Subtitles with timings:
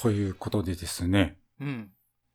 [0.00, 1.90] ということでですね、うん。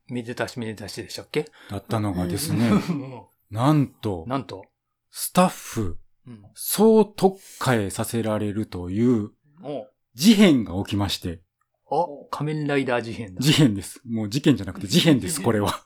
[0.08, 1.50] めでたしめでたしでしたっけ？
[1.70, 4.66] だったのがですね、うん なんと、なんと？
[5.12, 5.98] スタッフ、
[6.28, 6.44] うん。
[6.54, 9.32] 総特化へさせられるという
[9.64, 11.42] お事変が起きまして、
[11.88, 13.42] お仮面ライダー事変だ。
[13.42, 14.02] 事変です。
[14.06, 15.84] もう事件じゃなくて事変です、これは。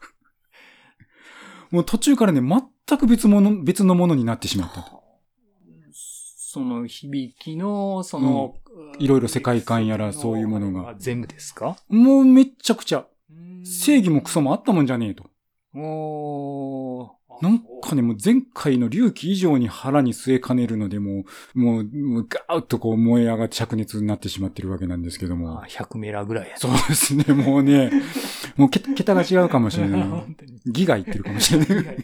[1.71, 4.98] もう途中からね、全く別物、別のものになってしまったと。
[6.51, 8.55] その響きの、その、
[8.97, 10.89] いろいろ世界観やらそういうものが。
[10.89, 11.77] あ全部ですか？
[11.89, 13.05] もうめっちゃくちゃ、
[13.63, 15.29] 正義もクソもあったもんじゃねえと。
[15.75, 17.09] おー。
[17.43, 21.23] なんかね、もう前回の隆起以上に腹に据えかねるので、も
[21.55, 25.61] う、もう、もうガーッとこう燃え上がって灼熱になってしまってるわけなんですけども。
[25.61, 25.67] あ。
[25.67, 27.91] 100メラぐらいやそうですね、もうね、
[28.57, 30.03] もう桁桁が違うかもしれない。
[30.65, 31.97] ギガいってるかもしれない。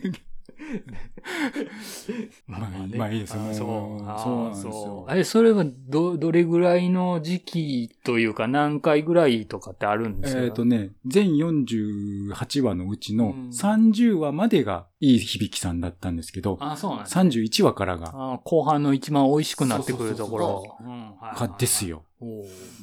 [2.47, 4.09] ま まあまあいいですもうあそう。
[4.09, 5.11] あそうなんですそよう。
[5.11, 10.41] あれ、それはど、どれぐらいの時期というか何回ぐらいとかってあるんですか？
[10.41, 20.77] えっとね、全48話のうちのうん30話までがいい響きさんだったんですけど、あ、そうなんです31話からが、あ後半の一番美味しくなってくるとこそうろ。
[20.81, 21.87] うんはいはいはいがです。
[21.87, 22.03] よ。
[22.19, 22.29] おー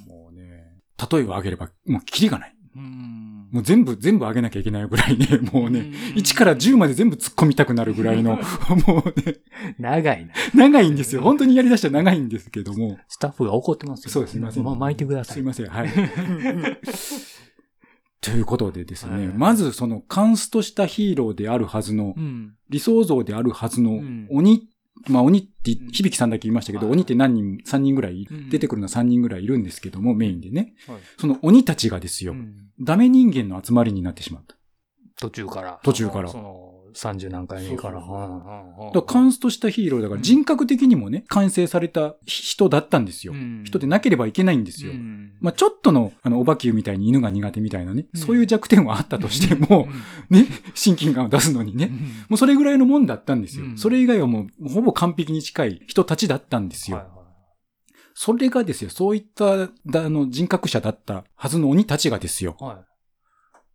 [0.09, 0.79] もうね、
[1.11, 2.55] 例えを挙げれば、もうキリがない。
[3.53, 8.37] うんもう全部、全部上げなきゃいけないぐらいね、 もうね、1から10まで全部突っ込みたくなるぐらいの、
[8.87, 9.37] もうね、
[9.79, 10.33] 長いな。
[10.55, 11.21] 長いんですよ。
[11.21, 12.99] 本当にやり出したら長いんですけども。
[13.09, 14.11] スタッフが怒ってますよ。
[14.11, 15.35] そうですすいませんま巻いてください。
[15.35, 15.91] すいません、はい。
[18.23, 22.55] ということでですね、はいまずそのカンストしたヒーローであるはずのう、ん。
[22.71, 24.67] 理想像であるはずのうん鬼、
[25.09, 26.93] まあ鬼ってうん、響さんだけ言いましたけど、はい。
[26.93, 30.75] 鬼って何人、3人ぐらいうん、出てくるのは3人ぐらいいるんですけども、メインでね。
[30.87, 30.99] はい。
[31.19, 32.33] その鬼たちがですよ。
[32.33, 32.71] う、ん。
[32.81, 34.57] ダメ人間の集まりになってしまった。
[35.17, 35.81] 途中から。
[35.83, 36.29] 途中から。
[36.29, 38.01] その、30何回目から。
[38.01, 43.33] だからカンストしたヒーローだから人格的にもね、完成された人だったんですよ。
[43.33, 43.63] うん。
[43.65, 44.93] 人でなければいけないんですよ。
[44.93, 45.33] うん。
[45.41, 48.21] まあちょっとの、あの、おばきゅうみたいに犬が苦手みたいなね、うん。
[48.21, 49.89] そういう弱点はあったとしても、
[50.31, 51.91] ね、親近感を出すのにね、
[52.29, 53.67] もうそれぐらいのもんだったんですよ。
[53.67, 53.79] うん。
[53.79, 56.99] それ以外はもう、ほぼ完璧に近い人たちだったんですよ。
[56.99, 57.23] はいは
[58.15, 62.65] それがですよ、そういった、だあの、人格者だったはずの鬼たちがですよ、い。
[62.65, 62.85] は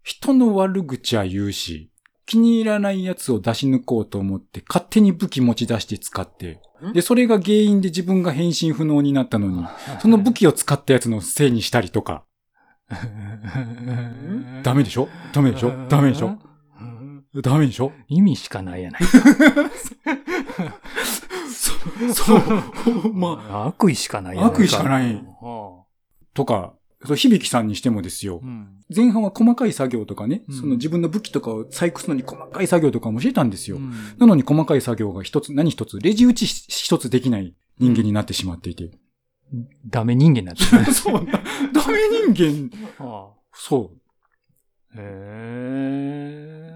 [0.04, 1.92] 人の悪口は言うし、
[2.28, 6.94] 気に入らないやつを出し抜こうと思って、勝手に武器持ち出して使って、ん？
[6.94, 9.66] で、それが原因で自分が変身不能になったのに、い。
[10.00, 12.26] その武器を使ったやつのせいにしたりとか、
[14.62, 15.08] ダメでしょ？
[15.34, 15.72] ダメでしょ？
[15.90, 16.38] ダメでしょ？
[16.80, 17.24] うん？
[17.42, 17.92] ダメでしょ？
[18.08, 19.02] 意味しかないやない。
[22.14, 22.40] そう、
[23.16, 25.12] まあ、悪意しかないやない悪意しかない。
[25.14, 25.24] うん
[26.34, 26.74] とか、
[27.06, 28.46] そう響さんにしてもですよう。
[28.46, 33.78] ん前半は細かい作業とかね、うんその自分の武器とかを細工するのに細かい作業とかもしてたんですよ。
[33.78, 38.92] うんなのに細かい作業が一つ、何一つ、レジ打ち一つできない人間になってしまっていて。
[39.86, 40.86] ダメ人間になってる。
[40.94, 43.92] そう、ダメ人間、あそ
[44.96, 46.74] あへ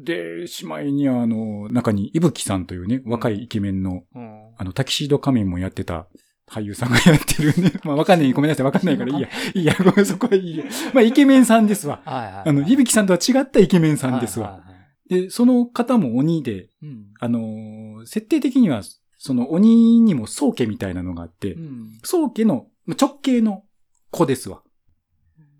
[0.00, 0.04] う。
[0.04, 4.18] で、しまいにはあの、中に、いぶきさんというね、若いイケメンの、え。
[4.18, 6.06] うんあの、タキシード仮面もやってた
[6.50, 7.72] 俳優さんがやってるね。
[7.84, 8.32] まあ、わかんない。
[8.32, 8.66] ごめんなさい。
[8.66, 9.28] わかんないからいいや。
[9.54, 10.64] いいや、ごめん、そこはいいや。
[10.92, 12.02] まあ、イケメンさんですわ。
[12.04, 12.48] はいはい。
[12.48, 14.46] あの、いぶきさんとは違ったイケメンさんですわ。
[14.50, 15.22] はいはいはい。
[15.24, 18.82] で、その方も鬼で、うんあのー設定的には、
[19.16, 23.62] その鬼にも宗家みたいなのがあって、うん宗家のまあ直系の
[24.10, 24.62] 子ですわ。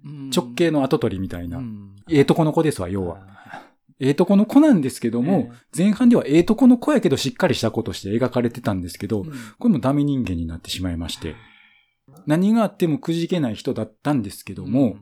[0.05, 1.59] うん直系の跡取りみたいな。
[1.59, 3.27] うんええとこの子ですわ、要は。
[4.01, 9.33] あええとこの子なんですけども、え前半ではええとこの子やけどしっかりした子として描かれてたんですけど、うん。
[9.59, 11.37] これもダメ人間になってしまいまして、
[12.27, 14.97] 何があってもくじけない人だったんですけども、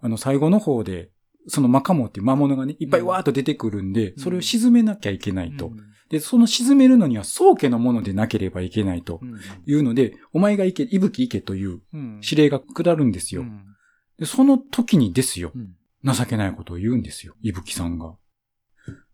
[0.00, 1.10] あの最後の方で、
[1.48, 4.22] そのマカモっていう魔物がね、いっぱいわーっと出てくるんで、うん。
[4.22, 5.68] それを沈めなきゃいけないと。
[5.68, 5.76] うん。
[6.08, 9.40] で、その沈めるのには宗家のものでなければいけないとうん。
[9.66, 12.20] いうので、お前が行け、いぶき行けといううん。
[12.22, 13.42] 指令が下るんですよ。
[13.42, 13.64] うん。
[14.18, 15.52] で、その時にですよ。
[16.14, 17.34] 情けないことを言うんですよ。
[17.40, 18.16] いぶきさんが。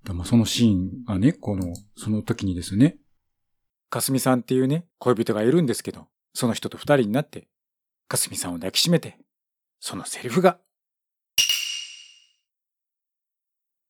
[0.05, 2.99] だまあそのシーンがね、この、その時にですね、
[3.89, 7.49] かすみさんっていうね、恋人がいるんですけど、その人と二人になって、
[8.09, 9.19] かすみさんを抱きしめて、
[9.81, 10.59] そのセリフが。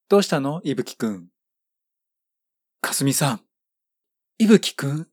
[0.09, 0.61] どうしたの？
[0.65, 1.29] いぶきくん。
[2.81, 3.41] かすみさん。
[4.39, 5.09] いぶきくん。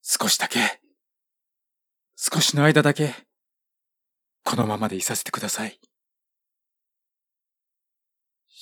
[0.00, 0.80] 少しだけ。
[2.16, 3.14] 少しの間だけ。
[4.44, 5.78] このままでいさせてください。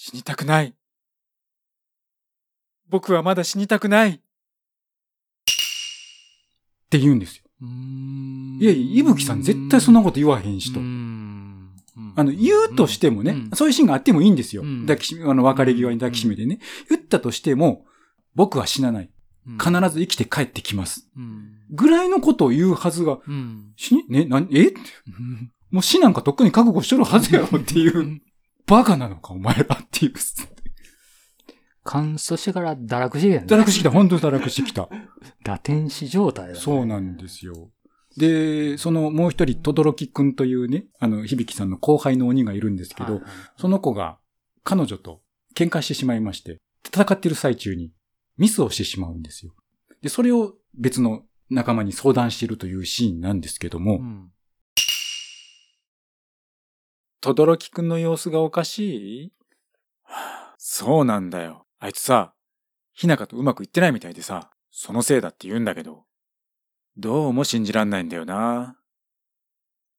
[0.03, 0.73] 死にたくない。
[2.89, 4.13] 僕はまだ死にたくない。
[4.13, 4.15] っ
[6.89, 7.45] て言うんですよ。
[7.61, 10.83] うんいやいや、いぶきさん絶対そんなこと言わへんしとう。
[10.83, 11.77] ん
[12.17, 14.63] あの、言うとしてもね、うんそういうシーンがあってもいいんですよ。
[14.63, 16.61] うん抱きしめ、あの、別れ際に抱きしめてね。
[16.89, 17.85] 言ったとしても、
[18.35, 19.11] 僕は死なない。
[19.63, 21.11] 必ず生きて帰ってきます。
[21.15, 24.69] うんぐらいのことを言うはずが、うん死に、ね、な、え？
[24.69, 24.81] っ て
[25.71, 28.23] もう死なんかとっくに覚悟しとるはずやろっていう、
[28.67, 30.15] バカなのかお前らっていう。
[31.83, 33.57] 乾燥してから堕落してきたん堕だ。
[33.59, 34.89] 落してきた、本当に堕落してきた。
[35.45, 36.59] ラテンシ状態だ、ね。
[36.59, 37.71] そうなんですよ。
[38.17, 44.19] で、そのもう一人、とどろきくんというね、あの、響さんの後輩の鬼がいるんですけど、はいはいその子が
[44.63, 45.23] 彼女と
[45.55, 47.93] 喧嘩してしまいまして、戦ってる最中に
[48.37, 49.53] ミスをしてしまうんですよ。
[50.03, 54.31] で、それを別の仲間に相談しているというシーンなんですけども、うん
[57.21, 59.33] とどろきくんの様子がおかしい？
[60.57, 61.67] そうなんだよ。
[61.79, 62.33] あいつさ、
[62.93, 66.05] ひなかとうまくいってないみたいでさ、そのせいだって言うんだけど、
[66.97, 68.77] どうも信じらんないんだよな。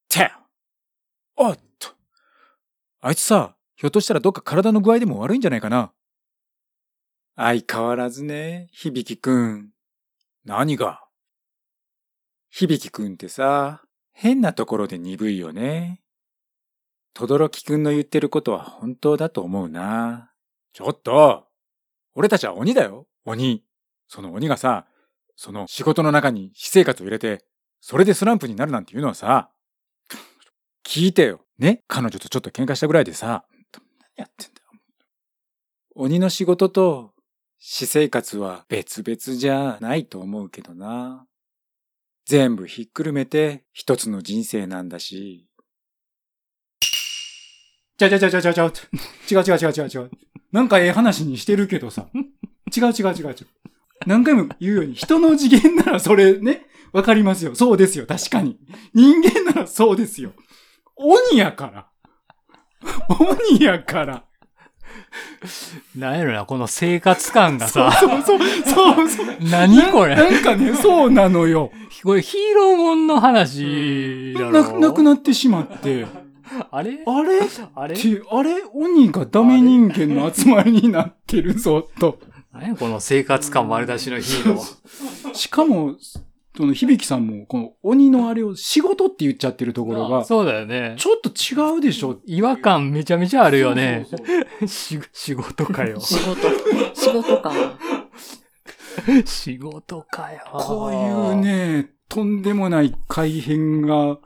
[0.10, 0.32] て
[1.36, 1.90] おっと
[3.02, 5.92] あいつさ、ひょっとしたらどっか体の具合でも悪いんじゃないかな
[7.36, 9.70] 相変わらずね、響くん。
[10.44, 11.04] 何が？
[12.50, 16.01] 響くんってさ、変なところで鈍いよね。
[17.14, 20.32] とどろきくんの言ってることは本当だと思うな。
[20.74, 21.48] ちょっと
[22.16, 23.64] 俺たちは鬼だよ鬼。
[24.08, 24.86] その鬼がさ、
[25.36, 27.46] その仕事の中に私生活を入れて、
[27.80, 29.50] それでスランプになるなんていうのはさ、
[30.86, 31.42] 聞いてよ。
[31.58, 31.84] ね？
[31.88, 33.84] 彼女とちょっと喧嘩したぐらいでさ、何
[34.18, 34.68] やってんだよ。
[35.96, 37.14] 鬼の仕事と
[37.60, 41.26] 私生活は別々じゃないと思うけどな。
[42.26, 45.48] 全部ひっくるめて一つの人生なんだし。
[48.10, 48.90] ちゃちゃちゃちゃちゃちゃ、
[49.32, 50.12] 違う違う違う違う違う。
[50.52, 52.08] なんかええ話にしてるけどさ。
[52.76, 53.36] 違う違う違う違う。
[54.08, 57.54] 何回も言うように、人の次元ならそれね、わかりますよ。
[57.54, 58.08] そうですよ。
[58.08, 58.58] 確かに。
[58.94, 60.32] 人間ならそうですよ。
[60.96, 61.88] 鬼やから。
[63.52, 64.24] 鬼やから。
[65.96, 69.38] なんやろな、この生活感がさ、そうそう、そうそう。
[69.42, 70.16] 何これ？
[70.16, 71.72] ななんかね、そうなのよ。
[72.04, 76.08] これヒーローもんの話だろなく、なくなってしまって。
[76.72, 77.00] あれ？
[77.06, 77.40] あれ？
[77.76, 77.96] あれ？
[77.96, 78.64] って、あれ？
[78.74, 82.20] 鬼がダメ人間の集まりになってるぞ、と。
[82.54, 85.34] 何やこの生活感丸出しのヒーロー。
[85.34, 85.96] しかも、
[86.56, 90.96] その響さんも、この鬼のあれを仕事って言っちゃってるところが、そうだよね。
[90.98, 92.20] ちょっと違うでしょ？
[92.26, 94.06] 違和感めちゃめちゃあるよね。
[94.10, 96.00] そうそうそうし仕事かよ。
[96.02, 96.36] 仕事、
[96.94, 97.54] 仕事感。
[99.26, 100.40] 仕事かよ。
[100.52, 101.42] こういう。
[101.42, 104.18] ね、とんでもない改変が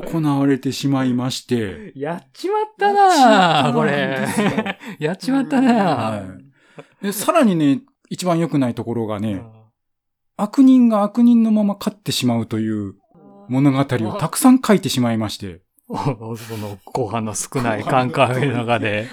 [0.00, 3.72] 行われてしまいまして、やっちまったなな。
[3.72, 4.78] これ。
[4.98, 5.72] やっちまったな。
[5.84, 6.26] は
[7.02, 7.04] い。
[7.04, 9.50] でさらにね、一番良くないところがね、うん。
[10.36, 12.94] 悪人が悪人のまま勝ってしまうという
[13.48, 13.84] 物語を
[14.18, 15.62] たくさん書いてしまいまして。
[15.88, 19.08] おその後半の少ない感覚の中で。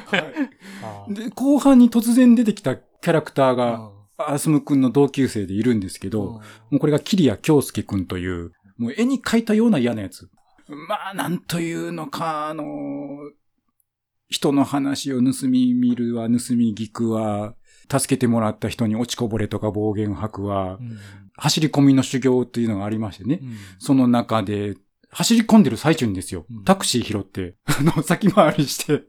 [0.84, 6.42] あ で、後半に突然出てきたキャラクターあが、アスム君の同級生でいるんですけど、も
[6.74, 10.30] うこれがキリア京介君という、もう絵に描いたような嫌なやつ。
[10.68, 12.64] まあ、なんというのか、あの、
[14.28, 17.56] 人の話を盗み見るわ、盗み聞くわ、
[17.92, 20.98] 助けてもらった人に落ちこぼれとか暴言吐くわう、ん
[21.38, 23.40] 走り込みの修行っていうのがありましてね。
[23.42, 24.76] うんその中で、
[25.10, 26.64] 走り込んでる最中にですようん。
[26.64, 29.04] タクシー拾って、あの、先回りして、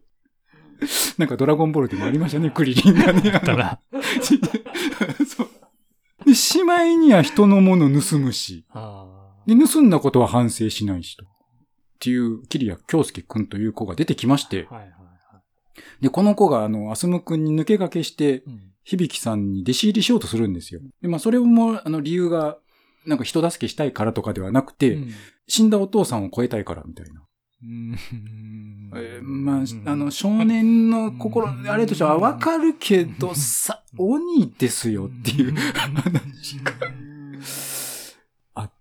[1.19, 3.31] なんかドラゴンボールでもありましたね、クリリンがね。
[3.31, 3.81] あのただ、
[5.27, 5.49] そう。
[6.27, 9.07] で、しまいには人のもの盗むし、あ
[9.47, 11.25] で、盗んだことは反省しないしと。
[11.97, 14.67] っていう、キリア京介くんという子が出てきまして。
[14.71, 15.43] あ、はいはいは
[16.01, 18.37] で、この子が、あの、アスムくんに抜け駆けして、い。
[18.47, 18.73] うん。
[18.85, 20.81] 響さんに弟子入りしようとするんですよ。
[21.03, 22.59] で、まあ、それも、あの、理由が、
[23.05, 25.11] なんか人助けしたいからとかではなくて、うん。
[25.49, 27.23] 死んだお父さんを超えたいからみたいな。
[27.63, 27.97] うん。
[28.95, 36.73] えーまあ、あの、少年の心、うんあれとしてはわかるけどさ、鬼ですよっていう話が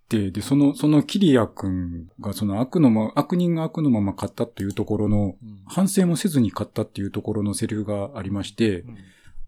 [0.08, 5.62] て、で、その、そのキリア君がその悪のま、悪人が悪のまま勝ったというところの、うん。
[5.66, 8.98] 反省もせずに勝ったっていうところのセリフがありまして、うん。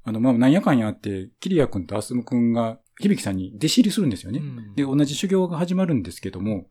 [0.04, 4.40] あの、まあ、なんやかんやあって、キリア君とアスム君が響さんに弟子入りするんですよね。
[4.40, 4.76] うん。
[4.76, 6.68] で、同じ修行が始まるんですけども、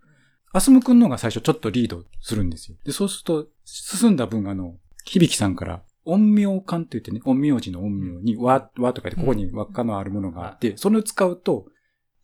[0.52, 2.76] アスム君のが最初ちょっとリードするんですよ。
[2.84, 11.66] で、そうすると、進んだ分、あの、響さんから、陰陽感って言ってね、陰陽師の陰陽に、わ、わとかでここに輪っかのあるものがあって、それを使うと、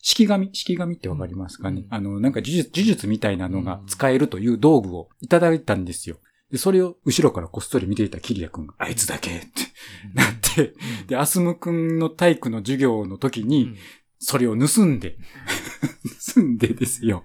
[0.03, 6.19] 式紙、式紙ってわかりますかね、うんあの、なんか呪術、呪術みたいなのが使えるという道具をいただいたんですよ。
[6.51, 9.47] で、それを後ろからこっそり見ていたキリア君が、あいつだけって
[10.13, 10.75] なって、
[11.07, 13.77] で、アスム君の体育の授業の時に、うん
[14.25, 15.17] それを盗んで、
[16.33, 17.25] 盗んでですよ。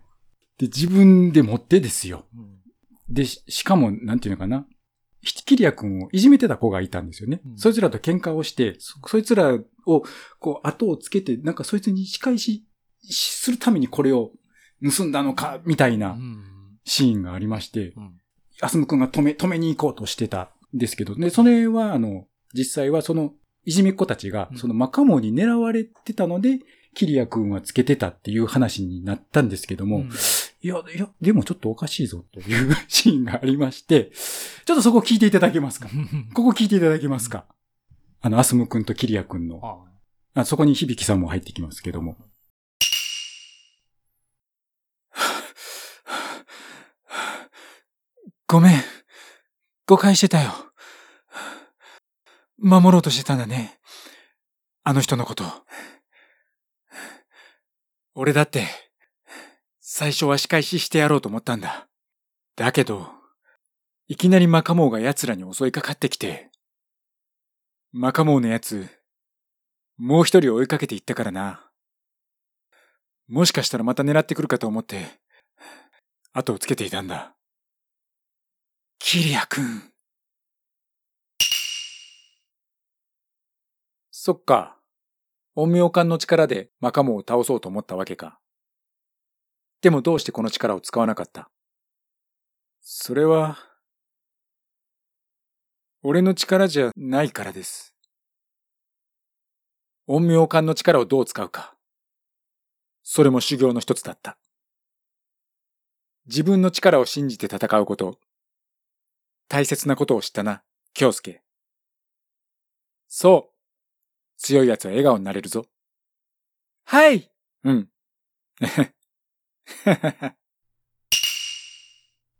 [0.57, 2.25] で、自分で持ってですよ。
[2.35, 2.57] うん
[3.09, 4.67] で、ししかも、なんていうのかな？
[5.21, 7.41] ヒキリア君をいじめてた子がいたんですよね。
[7.45, 9.53] うんそいつらと喧嘩をして、そそいつら
[9.85, 10.03] を、
[10.39, 12.66] こう、後をつけて、なんかそいつに仕返しし
[13.09, 14.31] するためにこれを
[14.95, 16.43] 盗んだのか、みたいなうん。
[16.85, 18.19] シーンがありまして、うん。
[18.61, 23.33] アスム君が止め、止めに行こうとしてたんですけど、で、それは、あの、実際はその、
[23.65, 24.57] いじめっ子たちがう、ん。
[24.57, 26.59] そのマカモに狙われてたので、
[26.93, 30.09] キリア君はつけてたっていう話になったんですけども、うん。
[30.61, 34.11] いや、いや、でもちょっとおかしいぞというシーンがありまして、
[34.65, 35.89] ちょっとそこ聞いていただけますか？
[36.33, 37.45] ここ聞いていただけますか？
[38.21, 39.61] あの、アスム君とキリア君の、
[40.33, 40.41] あ。
[40.41, 42.17] あそこに響さんも入ってきますけども。
[48.49, 48.81] ごめん。
[49.87, 50.53] 誤解してたよ。
[52.57, 53.77] 守ろうとしてたんだね。
[54.83, 55.43] あの人のこと。
[58.15, 58.65] 俺だって、
[59.81, 61.89] 最初は仕返ししてやろうと思ったんだ。
[62.55, 63.09] だけど、
[64.07, 66.49] いきなりマカモーが奴らに襲いかかってきて、
[67.91, 68.87] マカモーのやつ、
[69.97, 71.69] もう一人追いかけていったからな。
[73.27, 75.05] もしかしたらまた狙ってくるかと思って、
[76.31, 77.36] 後をつけていたんだ。
[78.99, 79.83] キリア君。
[84.11, 84.75] そっか。
[85.55, 88.39] 陰陽感の力でマカモを倒そうと思ったわけか。
[89.81, 91.49] でもどうしてこの力を使わなかった？
[92.81, 93.57] それは、
[96.03, 97.95] 俺の力じゃないからです。
[100.07, 101.75] 陰陽感の力をどう使うか。
[103.03, 104.37] それも修行の一つだった。
[106.27, 108.19] 自分の力を信じて戦うこと。
[109.47, 110.63] 大切なことを知ったな、
[110.93, 111.41] 京介。
[113.07, 113.57] そう。
[114.37, 115.65] 強い奴は笑顔になれるぞ。
[116.85, 117.31] はい
[117.63, 117.89] うん。
[118.61, 118.73] っ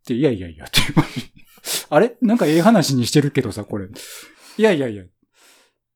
[0.06, 0.82] て、いやいやいや、って。
[1.90, 2.18] あれ？
[2.22, 3.88] なんかええ話にしてるけどさ、これ。
[3.88, 5.04] いやいやいや。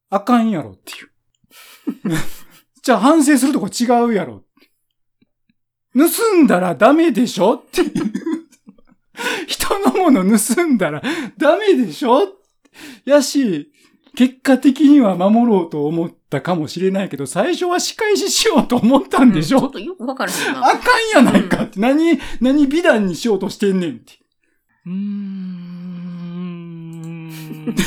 [0.09, 1.11] あかんやろっていう。
[2.83, 4.45] じゃあ反省するとこ違うやろ。
[5.93, 7.91] 盗んだらダメでしょっていう。
[9.47, 11.01] 人のもの盗んだら
[11.37, 12.27] ダメでしょ？
[13.05, 13.71] やし、
[14.15, 20.59] 結果的には守ろうと思ったかもしれないけど、最初は仕返ししようと思ったんでしょ、ちょっとよくわからへんな。
[20.59, 21.79] あかんやないかって。
[21.79, 24.13] 何、何美談にしようとしてんねんって。
[24.85, 25.71] うーん。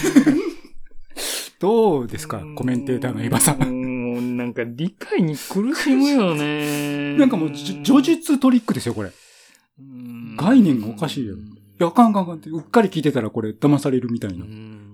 [1.61, 2.43] どうですか？
[2.57, 3.59] コメンテーターのエヴァさん。
[4.15, 7.17] もうなんか理解に苦しむよね。
[7.17, 9.09] なんかもう、じ叙述トリックですよ、これ。
[9.09, 9.13] い
[9.81, 11.37] うん概念がおかしいよ
[11.79, 12.51] や、あかんあかんあかんって。
[12.51, 14.45] うっかり聞いてたらこれ騙されるみたいうな。
[14.45, 14.85] ん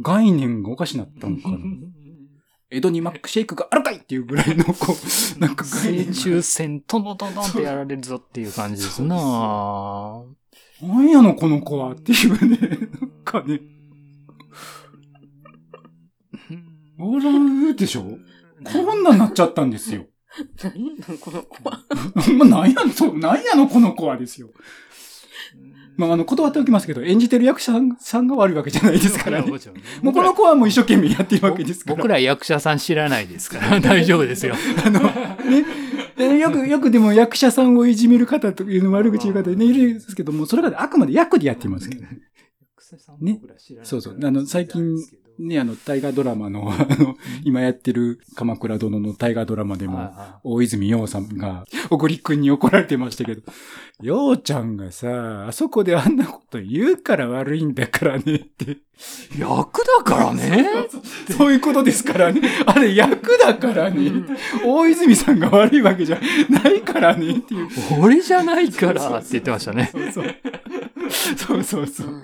[0.00, 1.58] 概念がおかしなったんかな。
[2.70, 4.96] 江戸にマックシェイクがあるかいっていうぐらいの、こう、
[5.38, 10.24] なんか概念青春戦、トントントンってやられるぞっていう感じですなぁ。
[10.80, 12.56] なんやの、この子はっていうね。
[12.98, 13.60] なんかね、
[16.96, 18.04] 笑うでしょ？
[18.64, 20.06] こんなんなっちゃったんですよ。
[20.62, 21.80] 何やのこの子は。
[22.36, 24.48] まあ、なんやの、そう、なんやの、この子はですよ。
[25.96, 29.50] まあ、あの、断っておきますけど、演じてる役者さんが悪いわけじゃないですからね。
[30.02, 31.96] もうこの子はもう一生懸命やってるわけですから。
[31.96, 34.54] 僕ら役者さん知らないですから 大丈夫ですよ。
[34.84, 35.64] あの、ね、
[36.16, 42.20] えよく、よくでも役者さんをいじめる方というの悪口言う方ね、いるんですけども、それがあくまで役でやってますけどね。
[43.20, 43.40] ね
[43.82, 44.96] そうそうあの最近
[45.38, 50.12] ね、あの、大河ドラマの、あの、今やってる鎌倉殿の大河ドラマでも、
[50.44, 53.42] 大泉洋さんが、小栗くんに怒られてましたけど、
[54.00, 58.78] 洋ちゃんがさ、あそこであんなこと言うから悪いんだからねって。
[59.38, 60.66] 役だからね。
[61.36, 62.40] そういうことですからね。
[62.66, 64.12] あれ役だからね。
[64.64, 66.20] 大泉さんが悪いわけじゃ
[66.50, 67.68] ないからねっていう。
[68.00, 69.88] 俺じゃないからって言ってましたね。
[69.92, 70.24] そうそう。
[70.24, 70.34] そう
[71.36, 72.10] そうそうう。
[72.10, 72.20] ん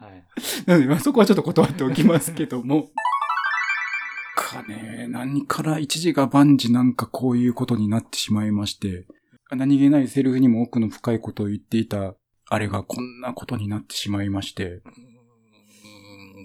[0.00, 0.24] はい
[0.66, 2.90] なので、まあ、そこはちょっと断っておきますけども。
[4.36, 9.06] かね、何から一時が万事なんかこういうことになってしまいまして、
[9.50, 12.14] 何気ないセリフにも奥の深いことを言っていた、
[12.46, 14.64] あれがこんなことになってしまいまして。
[14.64, 15.18] うん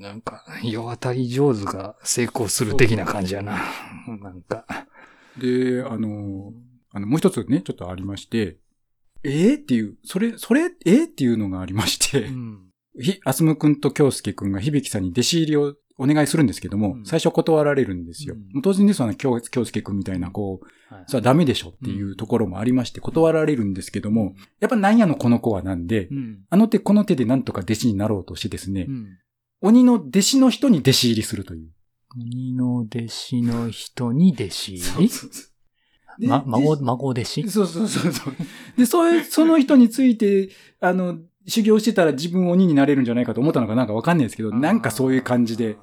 [0.04, 3.58] なんか、世渡り上手が成功する的な感じやな。
[4.22, 4.66] なんか。
[5.38, 6.52] で、あの、
[6.92, 8.58] あの、もう一つね、ちょっとありまして、
[9.24, 12.30] えー、っていう、それ、それ、えー、っていうのがありまして、
[13.00, 17.06] ひ、あすむくんと京介くんが響さんに弟子入りをお願いするんですけども、うん。
[17.06, 18.36] 最初断られるんですよ。
[18.36, 18.62] うん。
[18.62, 21.04] 当然ですよね、京京介くんみたいな、こう、はい。
[21.08, 26.40] それはダメでしょっていうところもありまして、断られるんですけども、やっぱなんやのこの子はなんで、うん。
[26.50, 29.08] あの手この手でなんとか弟子になろうとしてですね、うん。
[29.62, 31.70] 鬼の弟子の人に弟子入りするという。
[32.16, 35.08] 鬼の弟子の人に弟子入り？
[35.08, 35.14] で
[36.20, 37.50] ま、孫、で孫弟子？
[37.50, 38.34] そうそうそうそう。
[38.78, 45.78] で、そういう、 その人について、あの、修行してたら自分鬼になれるんじゃないかと思ったのかなんかわかんないですけど、なんかそういう感じで、。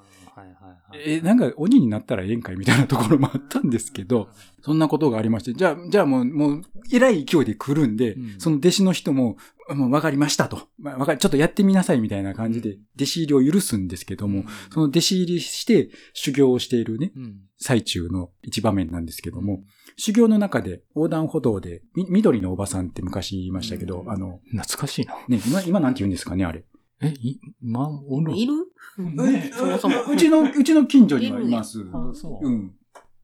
[0.93, 4.29] え、なんか鬼になったらええんかいみたいなところもあったんですけど、
[4.63, 9.37] そんなことがありまして、じゃあ、じゃあもう、もう、えらい勢いで来るんで、うんその弟子の人も、
[9.69, 10.69] もう分かりましたと。
[10.79, 17.37] まあ、わかり、ちょっとやってみなさいみたいな感じで、弟子入りを許すんですけども、その弟子入りして修行をしているね、うん。
[17.59, 19.63] 最中の一場面なんですけども、
[20.01, 25.15] 修行の中で横断歩道で、み緑のおばさんって昔言いましたけど、うんあの、懐かしいな。
[25.29, 26.65] ね、今、今なんて言うんですかね、あれ。
[27.03, 28.55] え、い、ま、おるいる？
[28.99, 31.85] ねそもそもうちの、うちの近所にはいます。
[31.93, 32.73] あそううん。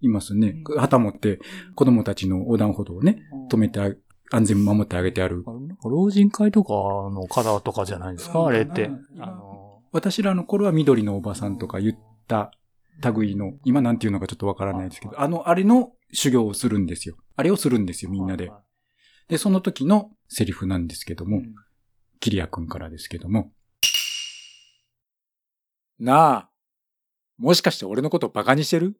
[0.03, 0.63] いますね。
[0.77, 1.41] 旗持って
[1.75, 3.91] 子供たちの横断歩道をね、止めてあ、
[4.31, 5.45] 安全守ってあげてある。
[5.47, 9.23] あれなんか老人会とかの方とかじゃないですか、あれってうん。
[9.23, 12.51] あの、私らの頃は緑のおばさんとか言った
[13.15, 17.17] 類の、今なんていうのかちょっとわからないですけど、あの、あれの修行をするんですよ。
[17.37, 18.51] あれをするんですよ、みんなで。
[19.29, 21.43] で、その時のセリフなんですけども、
[22.21, 23.53] キリア君からですけども。
[25.99, 26.51] なあ、
[27.39, 28.99] もしかして俺のことバカにしてる？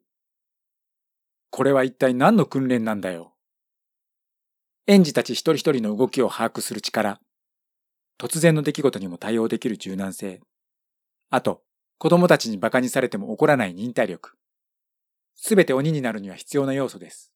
[1.49, 3.33] これは一体何の訓練なんだよ？
[4.85, 7.19] 園児たち一人一人の動きを把握する力。
[8.19, 10.41] 突然の出来事にも対応できる柔軟性。
[11.29, 11.61] あと、
[11.97, 14.37] 子供たちに馬鹿にされても怒らない忍耐力。
[15.37, 17.31] すべて鬼になるには必要な要素です。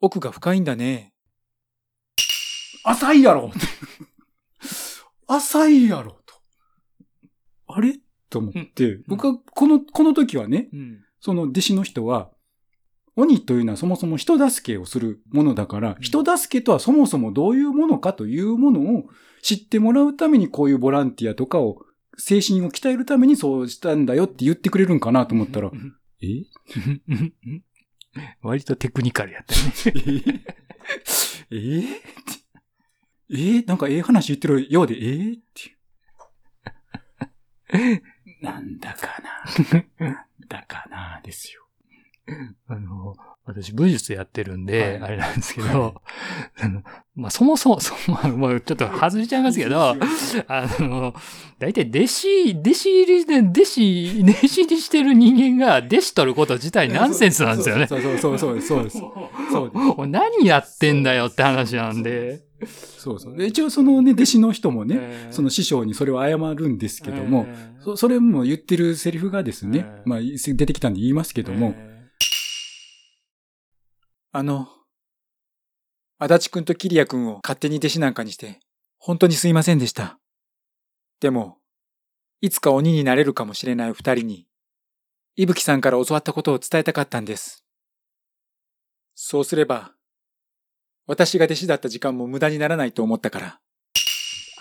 [0.00, 1.12] 奥が深いんだね。
[2.84, 3.52] 浅いやろ
[5.28, 6.34] 浅いやろと。
[7.68, 7.98] あれ？
[8.28, 11.04] と思って、僕はこの、この時はね、うん。
[11.20, 12.30] その弟子の人は、
[13.14, 19.04] 鬼というのはそもそも人助けをするものだから、人助けとはそもそもどういうものかというものを
[19.42, 21.84] 知ってもらうためにこういうボランティアとかを、
[22.16, 25.70] 精神を鍛えるためにそうしたんだよって言ってくれるんかなと思ったら、
[26.22, 26.44] え？
[28.42, 29.54] 割とテクニカルやった
[29.90, 30.44] よね。
[31.50, 31.54] え？
[31.54, 32.00] ー、って
[33.30, 33.34] え？
[33.60, 34.98] ー、なんかええ話言ってるようで、え？
[34.98, 35.72] ー、ってい
[37.96, 38.02] う。
[38.42, 40.06] なんだかな。
[40.06, 41.61] なんだかな、ですよ。
[42.68, 43.14] あの、
[43.44, 46.00] 私武術やってるんで、はいあれなんですけど、
[46.60, 46.82] あの
[47.16, 49.96] まあ、そもそも、 そまあ、もうちょっと外れちゃいますけど、
[50.46, 51.14] あの、
[51.58, 57.86] 大体弟子、弟子入りで、弟子、弟子にしてる人間が弟子取ること自体ナンセンスなんですよね。
[57.88, 58.98] そうそうそうそうそうです。
[58.98, 62.42] そう何やってんだよって話なんで。
[62.66, 63.36] そうそう。
[63.36, 71.91] で一応そのね、弟子の人もね、えーその師匠にそれを謝るんですけども、えーそそれも言ってるセリフがですね、えーまあ出てきたんで言いますけども、え
[74.32, 74.68] あの、
[76.18, 78.60] 足立くんとキリアくんを勝手に弟子なんかにして、
[78.98, 80.18] 本当にすいませんでした。
[81.20, 81.58] でも、
[82.40, 84.46] いつか鬼になれるかもしれない二人に、
[85.36, 87.64] 伊吹さんから教わったことを伝えたかったんです。
[89.14, 89.92] そうすれば、
[91.06, 93.60] 私が弟子だった時間も無駄にならないと思ったから。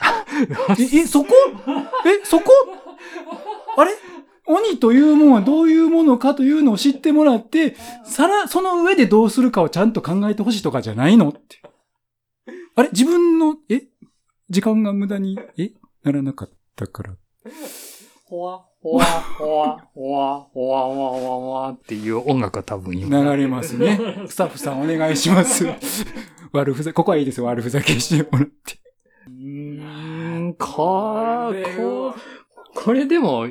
[0.79, 1.33] え、え、そこ？
[2.05, 2.51] え、そこ？
[3.77, 3.91] あれ？
[4.47, 7.75] 鬼というものはどういうものかというのを知ってもらって、
[8.05, 11.61] さら、その上でどうするかをちゃんと考えてほしいとかじゃないのって。
[12.75, 12.89] あれ？
[12.91, 13.83] 自分の、え？
[14.49, 15.71] 時間が無駄に、え？
[16.03, 17.15] ならなかったから。
[18.25, 23.21] ほわ、ほわ、ほわ、ほわ、ほわ、ほわ、ほわ、ほわっていう音楽が多分今。
[23.21, 24.25] 流れますね。
[24.27, 25.65] スタッフさんお願いします。
[26.53, 27.45] 悪ふざ、ここはいいですよ。
[27.45, 28.79] 悪ふざけしてもらって。
[29.27, 32.15] うーん、かこ、
[32.73, 33.47] これでも、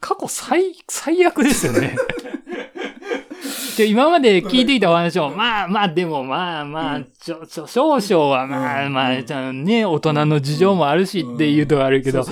[0.00, 1.96] 過去最、最悪ですよね。
[3.76, 12.24] で今まで聞いてきたお話を、まあまあ、でもまあまあ、ちょ、ちょ、少々はまあまあ、じゃあね、大人の事情もあるしっていうとこあるけど、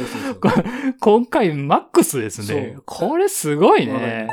[1.00, 2.76] 今回マックスですね。
[2.84, 4.28] これすごいね。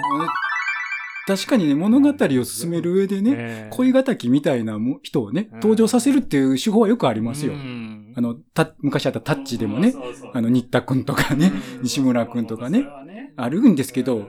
[1.28, 7.54] 確かにね、物語を進める上でね、ね恋敵みたいなも人をね、登場させるっていう手法はよくありますよ。
[7.54, 8.14] うん。
[8.16, 9.96] あの、た、昔あったタッチでもね、
[10.34, 12.86] あの、新田くんとかね、西村くんとかね、
[13.36, 14.28] あるんですけど、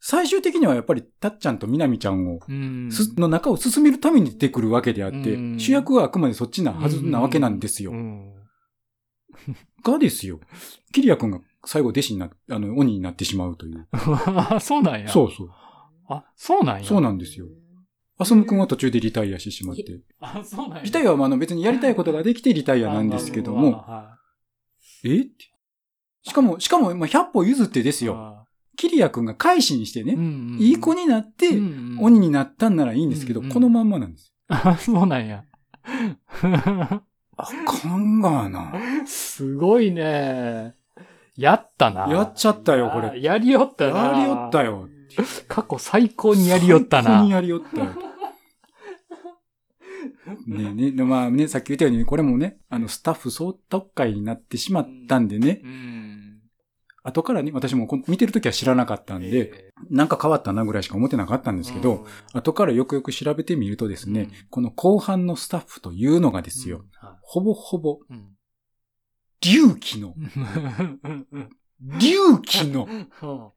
[0.00, 7.92] 最終的にはやっぱりたっちゃんとみなみちゃんを、の中を進めるために出てくるわけであって、うん主役はあくまでそっちなはずなわけなんですよ。
[7.92, 8.34] うん
[9.84, 10.40] がですよ。
[10.92, 13.86] キリアくんが最後弟子にな、あの、鬼になってしまうという。
[13.92, 15.08] あ そうなんや。
[15.08, 15.50] そうそう。
[16.08, 16.84] あ、そうなんや。
[16.84, 17.46] そうなんですよ。
[18.18, 19.84] アスムくんは途中でリタイアしてしまって。
[20.18, 20.82] あ、そうなんや。
[20.82, 24.18] リタイアはまああの別にやりたいことができてリタイアなんですけども、あ
[25.04, 25.20] え？
[25.20, 25.32] って
[26.22, 28.37] しかも、しかも、まあ、100歩譲ってですよ。
[28.78, 30.24] あキリアくんが改心してね、うんう
[30.56, 34.32] んいい子になって、うん鬼になったんならいいんですけど、うんうんこのまんまなんです。
[34.48, 35.44] あ、そうなんや。
[37.40, 38.72] あかんがな。
[39.06, 40.74] すごいね。
[41.36, 42.08] やったな。
[42.08, 43.20] やっちゃったよ、これ。
[43.20, 44.06] ややりよったな。
[44.06, 44.88] やりよったよ。
[45.46, 47.04] 過去最高にやりよったな。
[47.04, 47.86] 最高にやりよったよ。
[50.46, 55.97] ねえね、でまあね、さっき言ったように、これもね、あの、スタッフ総特会になってしまったんでね、うん。
[57.02, 67.08] 後からね、私もこ見てるときは知らなかったんで、えなんか変わったなぐらいしか思ってなかったんーですけど、、後からよくよく調べてみるとですね、うんこの後半のスタッフというのがですよ、うん。
[67.08, 68.34] はほぼほぼ、いうん
[69.40, 70.14] 隆起の、
[72.00, 73.50] 隆起の うん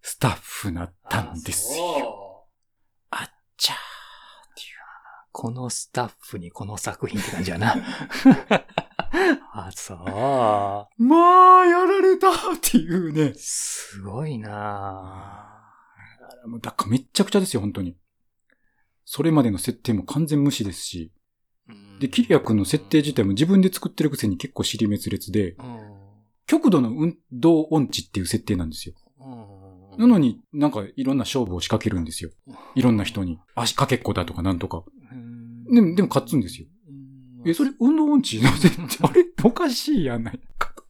[0.00, 1.98] スタッフだったんですよ。
[1.98, 2.46] よ。
[3.10, 3.96] あっちゃー。
[5.38, 7.74] このスタッフにこの作品って感じやな。
[9.58, 9.98] あ、そう。
[11.02, 13.32] まあ、やられたっていうね。
[13.36, 15.52] すごいな
[16.46, 17.96] もうだからめっちゃくちゃですよ、本当に。
[19.04, 21.12] それまでの設定も完全無視ですし。
[21.68, 25.96] ぁで、キリア君の設定自体も自分で作ってるくせに結構尻滅裂で、うん
[26.48, 28.94] 極度の運動音痴っていう設定なんですよ。
[29.18, 32.30] うんなのになんかいろんな勝負を仕掛けるんですよ。
[32.74, 33.40] いろんな人に。
[33.56, 34.84] 足かけっこだとかなんとか。
[35.10, 36.68] うんでも、でも勝つんですよ。
[37.46, 40.84] うんえ、それ運動音痴の設定あれおかしいやないかと。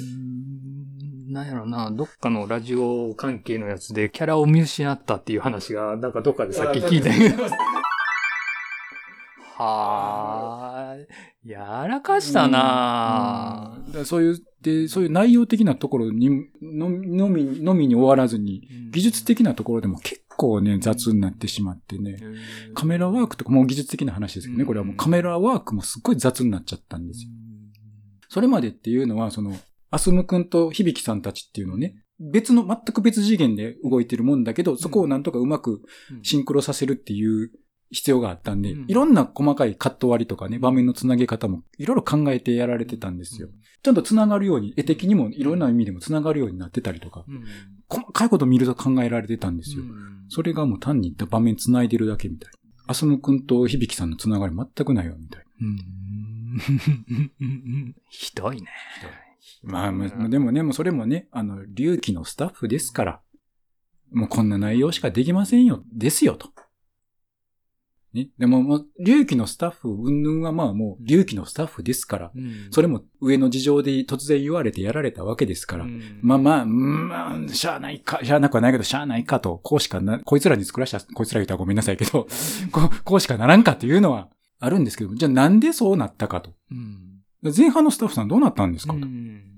[0.00, 7.44] うんなんやろな、どっかのラジオ関係のやつでキャラを見失ったっていう話が、なんかどっかでさっき聞いたけど。
[9.58, 11.50] はーい。
[11.50, 16.28] やらかしたなうんだからそういう、で、そういう内容的なところに、
[16.62, 22.18] ののみ、のみに終わらずに、技術的なところでも結構ね、雑になってしまってね。
[22.74, 27.30] カメラワークとかもう技術的な話ですけどね、これはもうカメラワークもすっごい雑になっちゃったんですよ。
[28.28, 29.56] それまでっていうのは、その、
[29.90, 35.82] アスム君と響さんたちっていうのをね、別の、全く別次元で動いてるもんだけど、そこをなんとかうまく
[36.22, 37.50] シンクロさせるっていう
[37.90, 43.48] 必要があったんで、うんいろんな細かいカット割りとかね、場面のつなげ方もいろいろ考えてやられてたんですよ。
[43.82, 47.44] ちゃんとつながるように、絵的にもいろんな意味でもつながるようになってたりとか、うん。
[47.88, 49.84] 細かいこと見ると考えられてたんですよ。
[50.28, 52.52] それがもう単に場面つないでるだけみたい。
[52.88, 55.78] アスム君と響さんのつながり全くないわ、みたいうん。
[58.08, 58.68] ひどいね。
[59.62, 59.72] な。
[59.72, 63.20] まあ、まあ、でもね、もうそれもね、あの、隆起のスタッフですから、
[64.12, 66.50] もうこんな内容しかできませんよ、ですよ、と。
[68.16, 68.30] ね。
[68.38, 82.26] でも、もう、隆起のスタッフ、云々はまあもう、隆起のスタッフですから、うんそれも上の事情で突然言われてやられたわけですから、うんまあまあ、うんまあ、しゃあないか、しゃあなくはないけど、しゃあないかと、こうしかな、こいつらに作らした、こいつら言ったらごめんなさいけど、
[82.72, 86.54] こうこうしかならんかっていうのはあるんですけど、じゃあなんでそうなったかと。
[86.70, 87.22] うん。
[87.56, 88.94] 前半のスタッフさんどうなったんですか？
[88.94, 88.98] と。
[88.98, 89.52] うん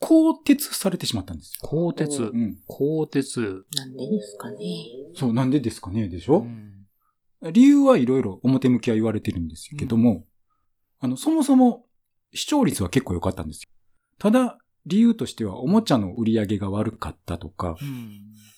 [0.00, 1.66] 鋼鉄されてしまったんですよ。
[1.66, 2.26] 鋼鉄う。
[2.26, 2.58] ん。
[2.66, 3.64] 鋼鉄。
[3.74, 4.58] なんでですかね。
[5.14, 6.73] そう、なんでですかね、でしょ、うん
[7.52, 10.24] 理由はいろいろ表向きは言われてるんですけども、
[11.00, 11.86] あの、そもそも
[12.32, 13.68] 視聴率は結構良かったんですよ。
[14.18, 17.76] ただ、理由としてはおもちゃの売り上げが悪かったとか、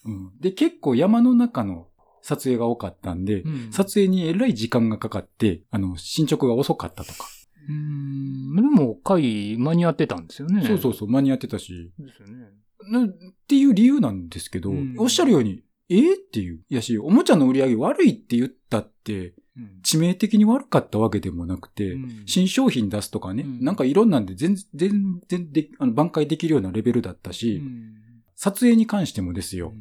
[0.05, 0.39] うん。
[0.41, 1.89] で、結構山の中の
[2.23, 7.29] 撮影が多かったんで、うん撮影にえらい時間がかかって、あの、進捗が遅かったとか。
[7.69, 8.57] うん。
[8.57, 10.65] でも、回間に合ってたんですよね。
[10.67, 12.49] そうそうそう、間に合ってたし、ですよね。
[12.89, 13.09] なっ
[13.49, 16.15] ていう理由なんですけど、うんおっしゃるように、えー？
[16.15, 16.61] っていう。
[16.69, 27.95] いやし、おもちゃの売り上げ悪いって言ったって、うん致命的に悪かったわけでもなくて、うん新商品出すとかね、うんなんかいろんなんで全然、全然で、あの、挽回できるようなレベルだったし、うん
[28.35, 29.73] 撮影に関してもですよ。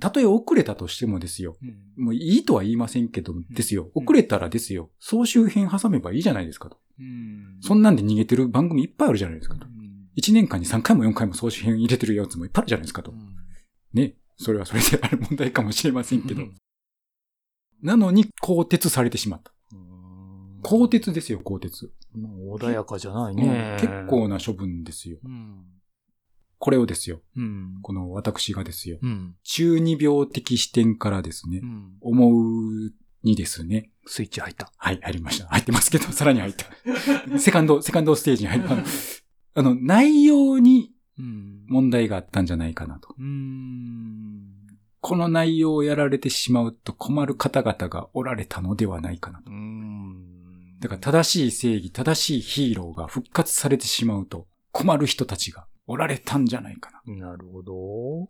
[0.00, 1.56] たとえ遅れたとしてもですよ。
[1.62, 3.90] うんもういいとは言いませんけど、ですよ。
[3.94, 4.90] 遅れたらですよ。
[5.00, 6.78] 総集編挟めばいいじゃないですかと。
[6.98, 9.66] うんそんなんで逃げてる番組いっぱいあるじゃないですかと。
[9.66, 9.80] うん
[10.16, 13.14] 1年間に3回も4回も総集編入れてるやつもいっぱいあるじゃないですかとう。
[13.14, 13.18] ん
[13.92, 14.14] ね。
[14.40, 16.44] それはそれである問題かもしれませんけどう。
[16.46, 16.54] ん
[17.82, 19.52] なのに、鋼鉄されてしまった。
[19.72, 19.80] うん
[20.62, 21.90] 鋼鉄ですよ、鋼鉄。
[22.14, 23.76] まあ穏やかじゃないうんね。
[23.80, 25.18] 結構な処分ですよ。
[25.24, 25.64] うん。
[26.58, 27.20] これをですよ。
[27.36, 27.78] うん。
[27.82, 28.98] この私がですよ。
[29.02, 29.36] うん。
[29.42, 31.92] 中二病的視点からですねう、ん。
[32.02, 33.90] 思うにですね。
[34.06, 34.70] スイッチ入った。
[34.76, 35.46] はい、入りました。
[35.48, 36.66] 入ってますけど、さらに入った。
[37.38, 38.76] セカンド、セカンドステージに入った。
[39.54, 41.64] あの内容にうん。
[41.68, 43.14] 問題があったんじゃないかなと。
[45.02, 45.08] うん。
[45.08, 49.50] この内容をやられてしまうと困る方々がおられたのではないかなと。
[49.50, 50.78] うん。
[50.80, 57.30] だから正しい正義、正しいヒーローが復活されてしまうと困る人たちがおられたんじゃないかな。
[57.30, 57.72] なるほど。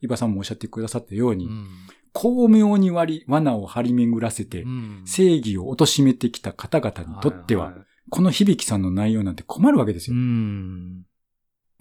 [0.00, 1.66] 伊庭さんもおっしゃってくださったように、うん。
[2.12, 7.74] 巧妙に割り、罠を張り巡らせて、うん正義を貶めてきた方々にとっては、
[8.08, 10.20] この響さんの内容なんて困るわけですうよ。
[10.20, 11.04] ん。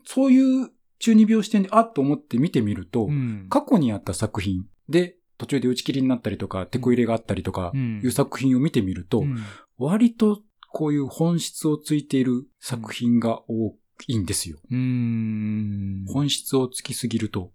[0.06, 3.47] そういう中二病視点であっと思って見てみると、うん。
[3.49, 9.38] 過去にあった作品で途中で打ち切りになったりとか、テこ入れがあったりとか、うんいう作品を見てみると、うん
[9.78, 13.75] 割とこういう本質をついている作品が多
[14.08, 14.58] いんですよ。
[14.69, 16.06] うん。
[16.08, 17.52] 本質をつきすぎると、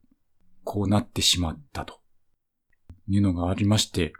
[0.64, 2.00] こうなってしまったと。
[3.08, 4.14] いうのがありまして、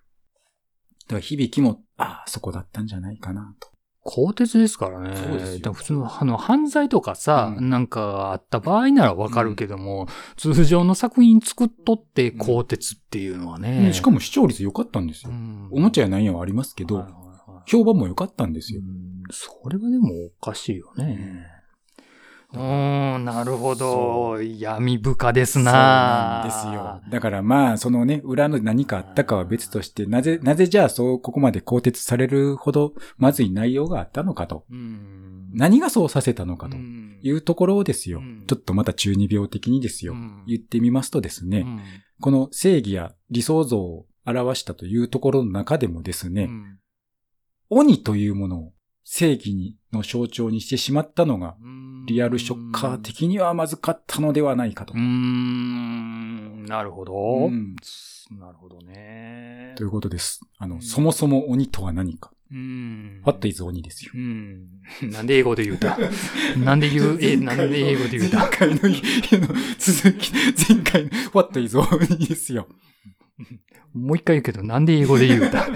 [1.07, 3.69] だから響きも、ああ、そこだったんじゃないかなと。
[4.05, 5.17] 鋼鉄ですからね。
[5.17, 13.93] そうです普通の、あの、犯罪とかさ、うんなんかあった場合ならわかるけども、通常の作品作っとって鋼鉄っていうのはね。
[13.95, 15.31] しかも視聴率良かったんですよ。
[15.31, 17.25] うん、おもちゃやなんやはありますけど、はいはいはい
[17.67, 18.81] 評判も良かったんですよ。
[18.81, 21.47] うんそれはでもおかしいよね。
[22.53, 22.59] う
[23.25, 24.41] なるほど。
[24.41, 27.11] 闇深ですなそうなんですよ。
[27.11, 34.65] だからまあ、そのね、裏の何かあったかは別として、なぜ、なぜじゃあそう、ここまで更迭されるほどまずい内容があったのかと。
[34.71, 35.51] うん。
[35.55, 38.19] 何がそうさせたのかとうんいうところをですよ。
[38.19, 40.13] うんちょっとまた中二病的にですよ。
[40.13, 41.81] うん言ってみますとですね、うん
[42.21, 46.79] この正義や理想像を表したというところの中でもですね、うん
[47.71, 48.73] 鬼というものを
[49.05, 51.57] 正義にの象徴にしてしまったのが、
[52.07, 55.01] リアルショッカー的にはまずかったのではないかとうー。
[55.01, 57.15] ん、なるほど。
[57.47, 57.77] うん
[58.39, 59.85] なるほどねと。
[59.85, 60.41] いうことです。
[60.59, 62.31] あの、うんそもそも鬼とは何か。
[62.51, 63.21] うん。
[63.25, 64.13] What is 鬼ですよ。
[64.15, 64.67] うん。
[65.11, 65.99] なんで英語で言うた？
[66.57, 68.39] なんで言う、え、なんで英語で言うた？
[68.41, 70.33] 前回のあの続き、
[70.69, 72.67] 前回の What is 鬼ですよ。
[73.93, 75.67] もう一回言うけど、なんで英語で言うた？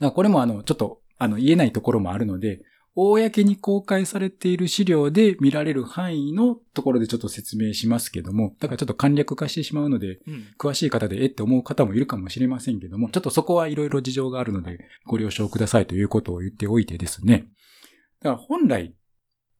[0.10, 2.62] これもあの、ちょっと、あの、言えないところもあるので、
[3.00, 17.46] 公に公開されている資料で見られる範囲のところでちょっと説明しますけども、だからちょっと簡略化してしまうので、うん詳しい方でえって思う方もいるかもしれませんけども、ちょっとそこはいろいろ事情があるのでご了承くださいということを言っておいてですね。
[18.20, 18.96] だから本来、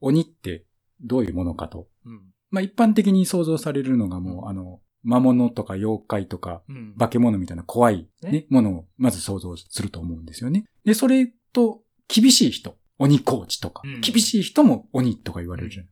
[0.00, 0.64] 鬼って
[1.00, 1.86] どういうものかと。
[2.04, 10.64] うんまあ一般的に想像されるのがもう、あの、魔物とか妖怪とか、うん化け物みたいな怖い、ねね、ものをまず想像すると思うんですよね。
[10.84, 15.90] で、それと厳しい人、鬼コーチとか、うん厳しい人も鬼とか言われるじゃない。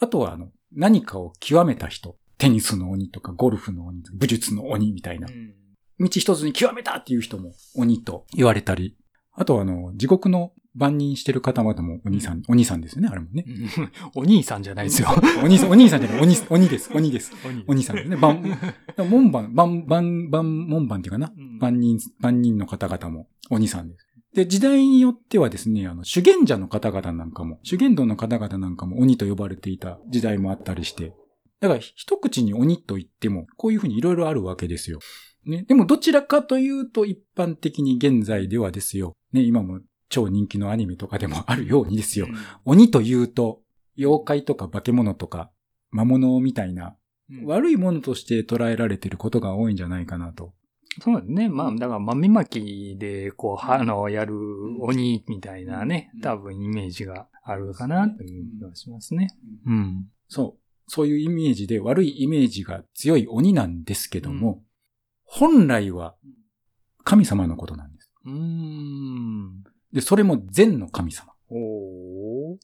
[0.00, 5.54] あとは、あの、何かを極めた人、テニスの鬼とか、ゴルフの鬼、武術の鬼みたいなう、ん
[5.98, 8.96] 道一つに極めたっていう人も鬼と言われたり、
[9.32, 13.46] あとは、あの、地獄の万人してる方々も鬼さん、鬼さんですよね、あれもね。
[14.14, 15.08] お兄さんじゃないですよ。
[15.42, 17.32] 鬼さん、お兄さんじゃない、鬼、鬼です、鬼です。
[17.44, 18.16] 鬼鬼さんですね。
[18.16, 18.42] 万、
[19.08, 21.32] 門番、万、万、万、門番っていうかな。
[21.34, 24.05] うん万人、万人の方々も鬼さんです。
[24.36, 31.14] で、時代によってはですね、あの、修験者の方々なんかも、修験道の方々なんかも鬼と呼ばれていた時代もあったりして、
[31.58, 34.98] だから一口に鬼と言っても、こういうふうにいろいろあるわけですよ。
[35.46, 35.64] ね。
[35.66, 39.14] でもどちらかというと一般的に現在ではですよ。
[39.32, 42.28] ね、今も超人気のアニメとかでもあるようにですよ。
[42.66, 43.62] 鬼というと、
[43.96, 45.50] 妖怪とか化け物とか、
[45.90, 46.94] 魔物みたいな、
[47.30, 50.52] うん悪いものとして捉えられていることが多いんじゃないかなと。
[51.00, 51.48] そうね。
[51.48, 54.36] まあ、だから豆まきで、こう、あの、やる
[54.80, 59.28] 鬼みたいなねうん、多分イメージがあるかな、という気がしますね。
[59.66, 60.06] うん。
[60.28, 60.60] そう。
[60.88, 64.62] そういうイメージで悪いイメージが強い鬼なんですけども、
[65.24, 66.14] 本来は
[67.04, 68.10] 神様のことなんです。
[68.24, 69.64] うーん。
[69.92, 71.32] で、それも善の神様。
[71.48, 72.56] おー。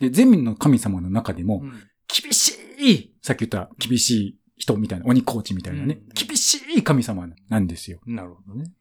[0.00, 1.72] で、善の神様の中でも、うん
[2.08, 8.00] 厳しいさっき言った厳しい人みたいな、鬼コーチみたいなね、うん厳しい神様なんですよ。
[8.06, 8.72] なるほどね。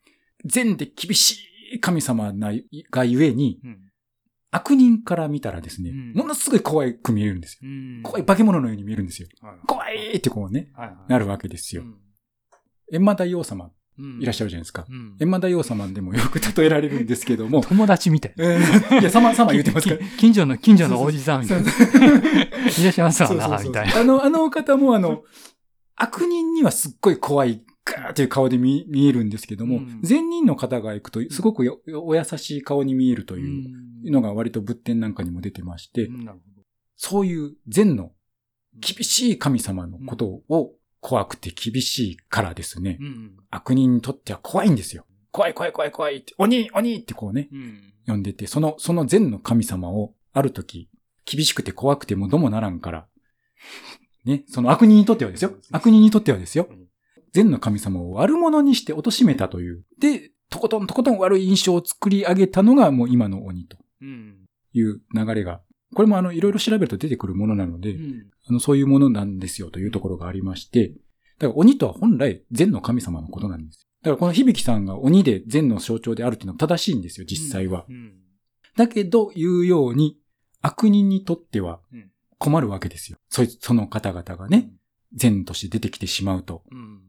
[0.46, 1.40] 善で厳し
[1.74, 2.52] い神様な
[2.92, 3.80] がゆえに、うん。
[4.52, 7.60] 悪人から見たらですね、うんものすごい怖く見えるんですよ。
[7.64, 9.28] うん怖い化け物のように見えるんですよ。
[9.42, 11.82] はい怖いってこうね、はいはいなるわけですよ。
[11.84, 11.96] うん
[12.94, 14.86] 閻魔大王様うんいらっしゃるじゃないですか。
[14.90, 18.34] うん閻魔大王様でもよく例えられるんですけども、 友達みたい。
[18.38, 20.00] え ーいや、様、様言ってますから。
[20.00, 21.70] き 近所の、近所のおじさんみたいな。
[21.70, 24.00] いらっしゃいますわな、みたいな。
[24.00, 25.24] あの、あの方もあの、
[25.96, 36.42] 悪人にはすっごい怖い、ガーっていう顔で見見えるんですけども、うん善人の方が行くと、すごくよお優しい顔に見えるというのが割と仏典なんかにも出てまして、うん。
[36.96, 38.12] そういう善の
[38.80, 43.38] 厳しい神様のことを怖くて厳しいからですね、うん。
[43.52, 45.06] 悪人にとっては怖いんですよ。
[45.32, 47.94] 怖い怖い怖い怖いって、鬼鬼ってこうね、うん。
[48.08, 50.90] 呼んでて、その、その善の神様をある時、
[51.26, 53.08] 厳しくて怖くてもどもならんから、
[54.26, 55.54] ね、その悪人にとってはですよ。
[55.72, 56.88] 悪人にとってはですようん。
[57.32, 59.84] 善の神様を悪者にして貶めたという。
[60.00, 64.46] で、とことんとことん悪い印象を作り上げたのがもう今の鬼とうん。
[64.74, 65.62] いう流れが、
[65.94, 68.26] これもあの、いろいろ調べると出てくるものなので、うん。
[68.48, 70.94] あの、そういうものなんですよというところがありまして、
[71.40, 73.88] だから鬼とは本来善の神様のことなんです。
[74.02, 77.86] だからこの響さんが鬼で善の象徴であるっていうのは正しいんですよ、実際は。
[77.90, 78.14] うん。
[78.76, 80.18] だけど、言うように、
[80.62, 82.12] 悪人にとってはうん
[82.46, 83.18] 困るわけですよ。
[83.30, 84.70] そいつ、その方々がね、
[85.16, 86.62] 善として出てきてしまうと。
[86.72, 87.02] うん。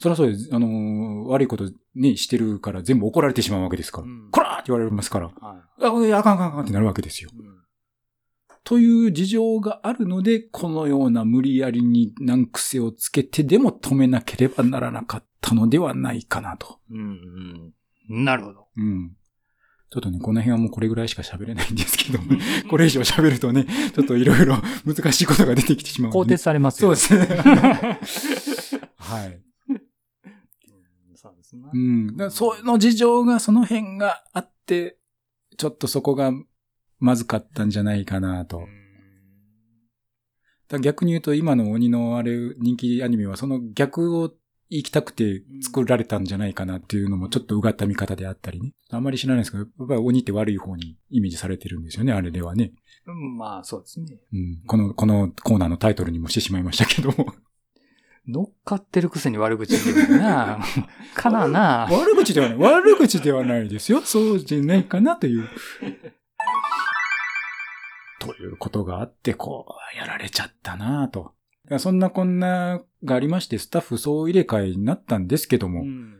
[0.00, 0.48] そりゃそうです。
[0.52, 4.06] あのー悪いことね、してるから全部怒られてしまうわけですから。
[4.06, 5.26] うんこらーって言われますから。
[5.26, 5.32] は
[6.06, 7.30] いあかんあかんあかんってなるわけですよ。
[7.34, 7.38] い。
[7.38, 7.58] うん
[8.64, 16.78] という事情があるので、このような無理やりに難癖をつけてでも止めなければならなかったのではないかなと。
[16.90, 17.72] うん。
[18.10, 18.24] うん。
[18.24, 18.66] なるほど。
[18.76, 19.16] うん。
[19.90, 22.36] ちょっとね、この辺はもうこれぐらいしか喋れないんですけども、
[22.68, 26.26] これ以上喋るとね、ちょっといろいろ 難しいことが出てきてしまうので。
[26.26, 26.94] 肯定されますそうよ。
[26.94, 27.26] ですね。
[28.98, 29.40] はい。
[31.14, 32.16] そうですねうん。
[32.16, 34.98] だそういうの事情が、その辺があって、
[35.56, 36.32] ちょっとそこが
[36.98, 38.66] まずかったんじゃないかなと。
[40.82, 44.34] 逆に言うと、今の鬼のあれ、人気アニメはその逆を
[44.70, 48.74] 言いきたくて作られたんじゃないかなっていうのもちょっとうがった見方であったりね。
[48.90, 52.72] あんまり知らないですけど、やっぱり鬼って悪い方にイメージされてるんですよね、あれではね。
[53.06, 54.20] うんまあ、そうですね。
[54.32, 54.62] うん。
[54.66, 57.34] この、このコーナーのタイトルにもしてしまいましたけども。
[58.28, 60.58] 乗っかってるくせに悪口言うな。
[61.16, 61.88] かなな。
[61.90, 62.58] 悪口ではない。
[62.58, 64.02] 悪口ではないですよ。
[64.02, 65.48] そうじゃないかなという。
[68.20, 71.32] ということがあって、こう、やられちゃったなと。
[71.78, 76.14] そんなこんながありまして、スタッフ総入れ替えになったんですけども、うん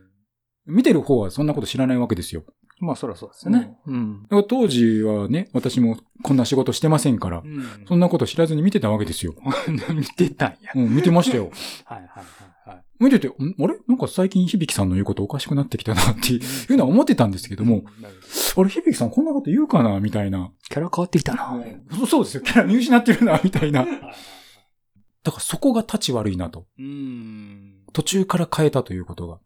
[0.69, 2.43] 見てる方はそんなこと知らないわけですよ。
[2.79, 3.75] まあ、そりゃそうですね。
[3.87, 4.27] うん。
[4.47, 7.43] 当時はね、私もこんな仕事してませんから、
[7.87, 9.33] そんなこと知らずに見てたわけですよ。
[9.93, 10.71] 見てたんや。
[10.75, 11.49] うん、見てましたよ。
[11.85, 12.83] はいはいはいはい。
[12.99, 13.79] 見てて、んあれ？
[13.87, 17.83] なんか最近響さんの言うことおかしくなってきたなっていうのは思ってたんですけども、
[18.55, 20.51] あれ響さんこんなこと言うかなみたいな。
[20.69, 21.61] キャラ変わってきたな。
[21.97, 22.41] そうそうですよ。
[22.41, 23.85] キャラ見失ってるな、みたいな。
[25.23, 26.65] だからそこが立ち悪いなと。
[26.77, 27.83] うん。
[27.93, 29.39] 途中から変えたということが。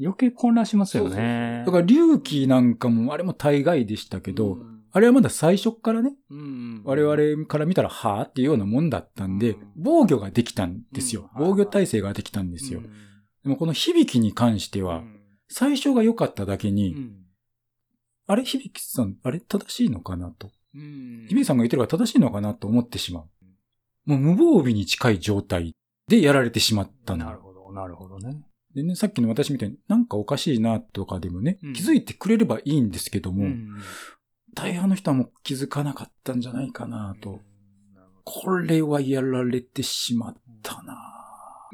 [0.00, 1.64] 余計混乱しますよね。
[1.66, 4.58] だから、隆起なんかも、あれも大概でしたけど、
[4.92, 11.22] あれはまだ最初っからね、うん、我々から見たら、はぁっていうようなもんだったんでうん、防御ができたんですよ。
[11.22, 12.82] うん防御体制ができたんですよう。
[12.82, 12.86] ん
[13.44, 15.02] でもこの響きに関しては、
[15.48, 17.12] 最初が良かっただけうに、ん
[18.26, 20.50] あれ、響さん、あれ、正しいのかなと。
[20.74, 23.24] うん響さんが言ってるから正しいのかなと思ってしまう。
[24.10, 25.74] もう無防備に近い状態
[26.08, 27.38] でやられてしまったのなる。
[27.38, 28.42] ほど、なるほどね。
[28.74, 33.80] でね、さっきの私みたいになんかおかしいなとかでもね、うん気づいてくれればいいんですけども、ん
[34.54, 37.40] 大半の人はもう気づかなかったんじゃないかなと。
[38.24, 41.10] これはやられてしまったな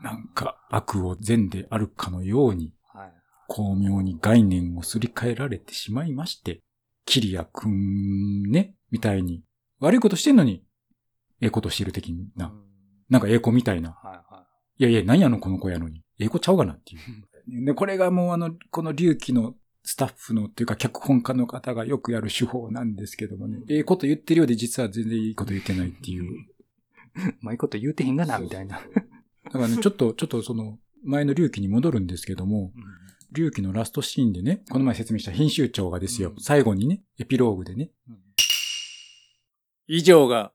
[0.03, 3.13] なんか悪を善であるかのように、どはい。
[3.49, 6.63] 巧妙に概念をすり替えられてしまいまして、
[7.05, 9.43] キリアくんね、みたいに、
[9.81, 10.65] 悪いことしてんのに、
[11.41, 12.53] ええことしてる的な、
[13.09, 13.91] なんかええ子みたいな。
[13.91, 14.47] はいは
[14.79, 16.03] いやいや、何やのこの子やのに。
[16.19, 17.01] ええ子ちゃうがなっていう。
[17.65, 23.61] で、これがもうあの、この隆起のスタッフのっていうか脚本家の方がよくやる手法なんですけどもね。
[23.69, 26.25] ええこと言ってるようで実は全然いいこと言ってないっていう。
[26.35, 26.37] い。
[26.37, 28.81] うまいこと言うてへんがな、みたいな。
[29.45, 32.73] だからね、ちょっと、ちょっとその、前の隆起に戻るんですけども、
[33.33, 38.19] 隆起のラストシーンでね、この前説明した編集長がですよ、うん最後にね、エピローグでね、うん
[39.89, 40.53] 以上が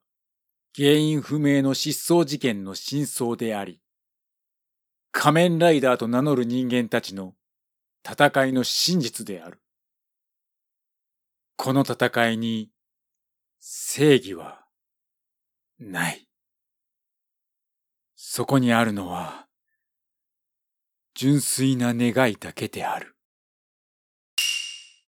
[0.78, 3.82] 原因不明の失踪事件の真相であり、
[5.12, 7.34] 仮面ライダーと名乗る人間たちの
[8.10, 9.62] 戦いの真実である。
[11.58, 12.72] この戦いに
[13.60, 14.66] 正義は
[15.78, 16.28] ない。
[18.16, 19.48] そこにあるのは
[21.16, 23.18] 純粋な願いだけである。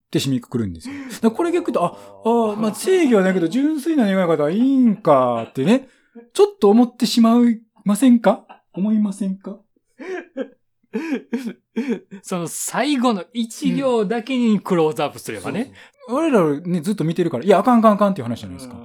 [0.08, 0.94] って締めくくるんですよ。
[1.20, 1.94] だこれ逆と、あ、
[2.24, 5.86] あまあ正義はないけど純粋な願い方はいいんかってね、
[6.32, 8.46] ちょっと思ってしまいませんか？
[8.72, 9.58] 思いませんか？
[12.22, 15.74] その最後の一行だけにクローズアップすればね。
[16.08, 18.76] 我らね、ずっと見てるから、いや、あかんあかんあかんっていう話じゃないですか。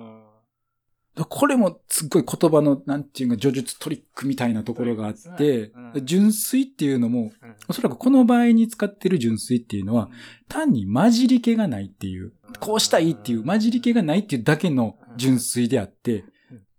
[1.15, 6.06] これもすっごい言葉の、なんていうか、叙述トリックみたいなところがあってう、ん。
[6.06, 7.56] 純粋っていうのも、うん。
[7.67, 10.10] おそらくこの場合に使ってる純粋っていうのは、
[10.49, 16.26] 単に混じり気がないっていう、こうしたいっていう混じり気がないっていうだけの純粋であって、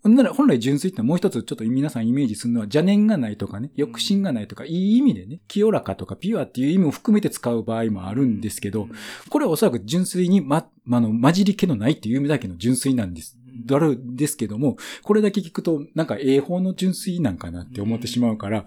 [0.09, 8.89] なら本来純粋ってのはもう一つちょっと皆さんイメージするのは邪念がないとかね、抑心がないとか、いい意味でね、清らかとかピュアっていう意味を含めて使う場合もあるんですけど、
[9.31, 13.39] これはおそらく純粋にま、まあの、混じり気のないっていう意味だけの純粋なんです。
[13.67, 16.07] だるですけども、これだけ聞くと、なん。
[16.07, 17.39] か、英法の純粋なん。
[17.39, 18.65] かなって思ってしまうから、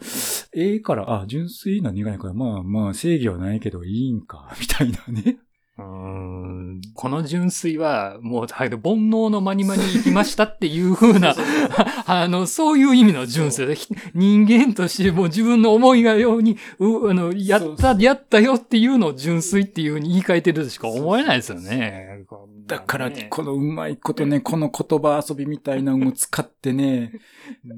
[0.54, 4.22] ええから、あ、純粋な苦いから、まあまあ、正義はないけどいいん。
[4.22, 5.38] か、みたいなね。
[5.78, 6.82] うーん。
[6.94, 11.36] この純粋は、もう、はい、煩悩の間に間に行きましたっていう風な、
[12.06, 20.88] あの、そういう意味の純粋で、ひ人間としてもう自分の思いがように、うあの、やった、やったよっていうのを純粋っていう風に言い換えてるとしか？
[20.90, 22.26] 思えないですよね。
[22.66, 23.28] だから、ね。
[23.30, 27.14] このうまいことね、この言葉遊びみたいなのを使ってね、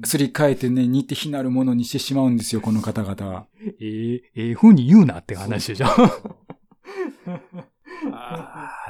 [0.04, 3.46] すり替えてね、似て非なるものにしてしまうんですよ、この方々は。
[3.80, 5.86] ええええ風に言うなって話でしょ。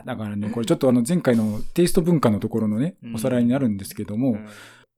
[0.04, 3.14] だからね、これちょっとあの前回のテイスト文化のところのねう、ん。
[3.14, 4.36] おさらいになるんですけども、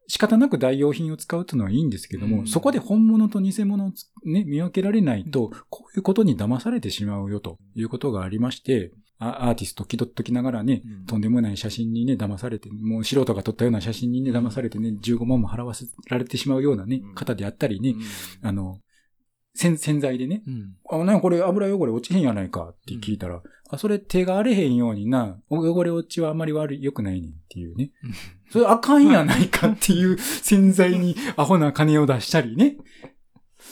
[0.09, 2.47] 仕方なく代用品を使うというのはいいんですけども、うん。
[2.47, 11.07] そこで本物と偽物をつね、見分けられないと、こういうことに騙されてしまうよということがありまして、あアーティスト気取っときながらね、うん。
[11.07, 17.95] とんでもない写真にね、騙されて、もう素人が撮ったような写真にね、騙されてね、15万も払わせられてしまうようなねうん、方であったりね、
[18.43, 18.79] あの、
[19.55, 20.77] 洗洗剤でね、うん。
[20.91, 27.91] あ、なこれ油汚れ落ちへんやないかって聞いたら、あ、それ手が荒れへんようにな、お汚れ落ちはあんまり悪い、良くないねんっていうね。
[28.51, 32.77] それあかんやないかっていう洗剤にアホな金を出したりね。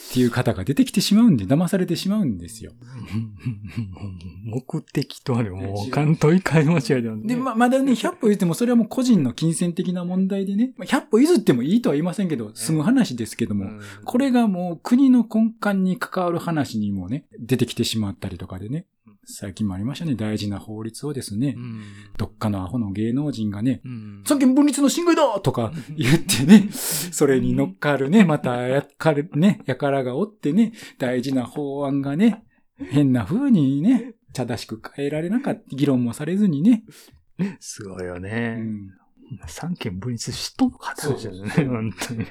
[0.09, 2.73] っていう方が出てきてしまうんで、騙されてしまうんですよ。
[4.43, 7.27] 目的とあれもう、関東一回間違えてますね。
[7.27, 13.79] で、ま、まだね、100歩譲っても、それはもう個人の金銭的な問題でね、まあ100歩譲ってもいいとは言いませんけど、済む話ですけども、うん。
[14.03, 18.85] これがもう国の根幹に関わる話にもね、出てきてしまったりとかでね、
[19.23, 21.53] 最近もありましたね、大事な法律をですね。
[21.55, 21.81] う、ん。
[22.17, 25.39] どっかのアホの芸能人がね、うん三権分立の侵害だ！
[25.39, 32.43] とか言ってね、それに乗っかるね、またやかるね、やからがおってね、大事な法案がね、
[32.77, 36.83] 変な風にね、正しく変えられなかった、議論もされずにね、
[37.59, 38.55] すごいようね。
[38.55, 38.89] ん。
[39.47, 42.25] 三権分立しとんのかって話ですよね、本当に。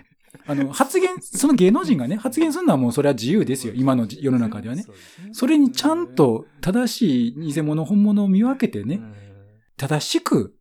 [0.46, 4.84] あの、発言、その芸能人がね、発言するのはもうそれは自由ですよ、今の世の中ではね。
[5.32, 9.14] それにちゃんと正しい偽物、本物を見分けてね、うん。
[9.76, 10.56] 正しく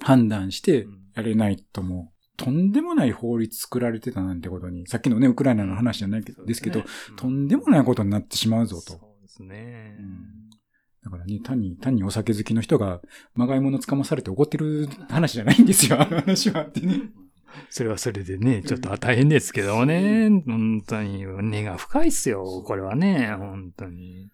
[0.00, 1.02] 判断してうん。
[1.14, 8.92] やれないともう、とんでもない法律作られてたなんてことに、さっきのね、ウクライナの話じゃないけど、ですけど、うんとんでもないことになってしまうぞと。
[8.94, 9.96] そうですね。
[11.04, 13.00] だからね、単に、単にお酒好きの人が、
[13.34, 17.10] まがいものつかまされて怒ってる話じゃないんですよ、あの話はってね。
[17.70, 20.28] それはそれでね、ちょっと大変ですけどもね。
[20.46, 21.24] 本当に。
[21.26, 24.30] 根が深いっすよ、これはね、本当に。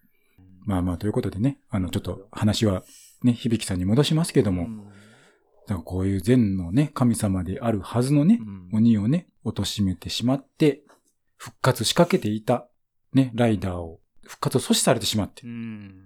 [0.65, 2.83] まあまあ、ということでね、あの、ちょっと話は
[3.23, 4.77] ね、響さんに戻しますけども、うん。
[4.77, 8.77] だからこういう善のね、神様であるはずのね、うん。
[8.77, 10.81] 鬼をね、貶めてしまって、
[11.37, 12.67] 復活しかけていた、
[13.13, 16.05] ね、ライダーを、復活を阻止されてしまって、うん。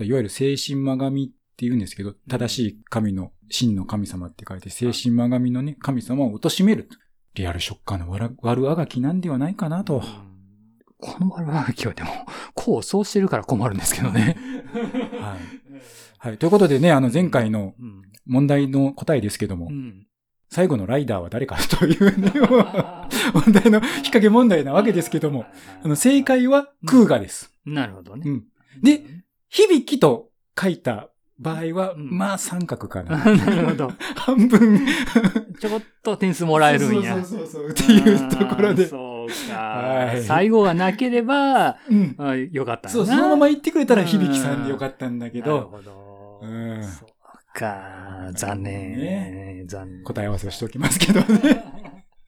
[0.00, 6.88] いわゆる精神魔神って言うんですけど、正しい神の、真の神様って書いて、精神魔神のね、神様を貶める。
[7.34, 10.04] リアルショッカーの悪悪あがきなんではないかなと。
[11.00, 12.10] この悪あがきはでも、
[12.54, 14.36] こうそうしてるから困るんですけどね。
[15.20, 15.38] はい。
[16.18, 16.38] はい。
[16.38, 20.06] ということでね、あの前回のうん問題の答えですけども、うん
[20.50, 22.32] 最後のライダーは誰かというね、
[23.34, 25.44] 問題の引っ掛け問題なわけですけども、
[25.82, 27.52] あの正解はクーガです。
[27.66, 28.22] なるほどね。
[28.24, 28.44] うん。
[28.80, 29.02] で、
[29.50, 33.16] 響きと書いた場合は、うんまあ三角かな。
[33.24, 33.92] なるほど。
[34.16, 34.86] 半分。
[35.60, 37.14] ちょこっと点数もらえるんや。
[37.14, 37.70] そうそうそうそう。
[37.70, 38.86] っていうところで。
[38.86, 39.58] そうか。
[39.58, 42.14] はい最後がなければ、うん。
[42.18, 46.40] あよかったそう、なそのまま言ってくれたら響さんでよかったんだけなるど、ほど。
[46.42, 47.08] うんそう
[47.58, 48.30] か。
[48.34, 48.98] 残念。
[48.98, 50.02] ね残念。
[50.04, 51.64] 答え合わせをしておきますけどね。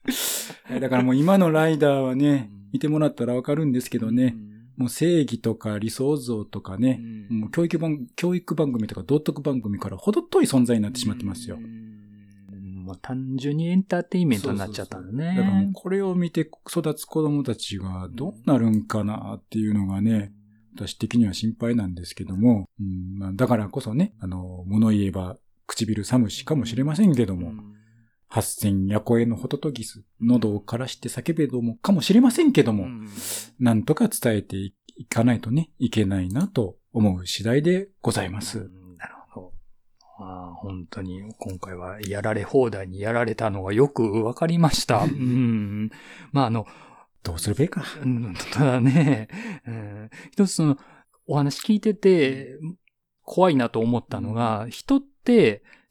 [0.63, 4.35] はいだからもう今のライダーはねうん、見てもらったらわかるんですけどね、
[4.77, 7.27] もう正義とか理想像とかうね、ん。
[7.29, 11.57] もう教育番教育番組とか道徳番組からほど遠い存在になってしまってますよ。
[11.57, 11.59] う。
[11.59, 12.85] ん。
[12.85, 15.37] もう単純にエンターテインメントになっちゃったんだね。
[15.37, 20.33] だからもうこれを見て育つ子供たちがどうなるんかなっていうのがね、
[20.75, 23.19] 私的には心配なんですけども、うん。
[23.19, 27.80] まあ、だからこそね、あの、物言えば唇寒しかもしれませんけども、うん
[28.31, 33.09] 八千夜声のホトトギス、喉を枯らして叫べどもかもしれませんけども、うん
[33.59, 34.73] なんとか伝えてい
[35.09, 38.59] かないとね、いけないなと思う次第でございます。
[38.59, 39.53] うんなるほど。
[40.19, 45.03] ああ本当に今回はやられ放題にやられたのがよくわかりました。
[45.03, 45.89] うん。
[46.31, 46.65] まああの、
[47.23, 47.83] どうするべか。
[48.01, 49.27] うんただね、
[49.67, 50.77] うん一つその
[51.27, 52.57] お話聞いてて
[53.23, 55.10] 怖いなと思ったのが、人って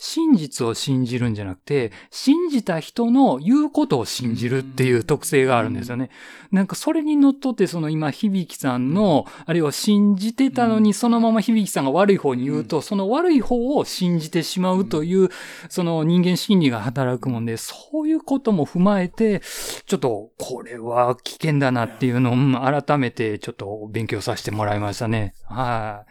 [0.02, 6.08] 真実を信じるんじゃなくて、信じた人の言うことを信じるっていう特性があるんですよね。
[6.50, 15.28] なんかそれにのっとってその今響さんの、あるいは信じてたのにそのまま響さんが悪い方に言うと、その悪い方を信じてしまうという、
[15.68, 19.42] その人間心理が働くもんで、そういうことも踏まえて、
[19.84, 25.34] ちょっとこれは危険だなっていうのをうん改めてちょっと勉強させてもらいましたね。
[25.44, 26.10] はい。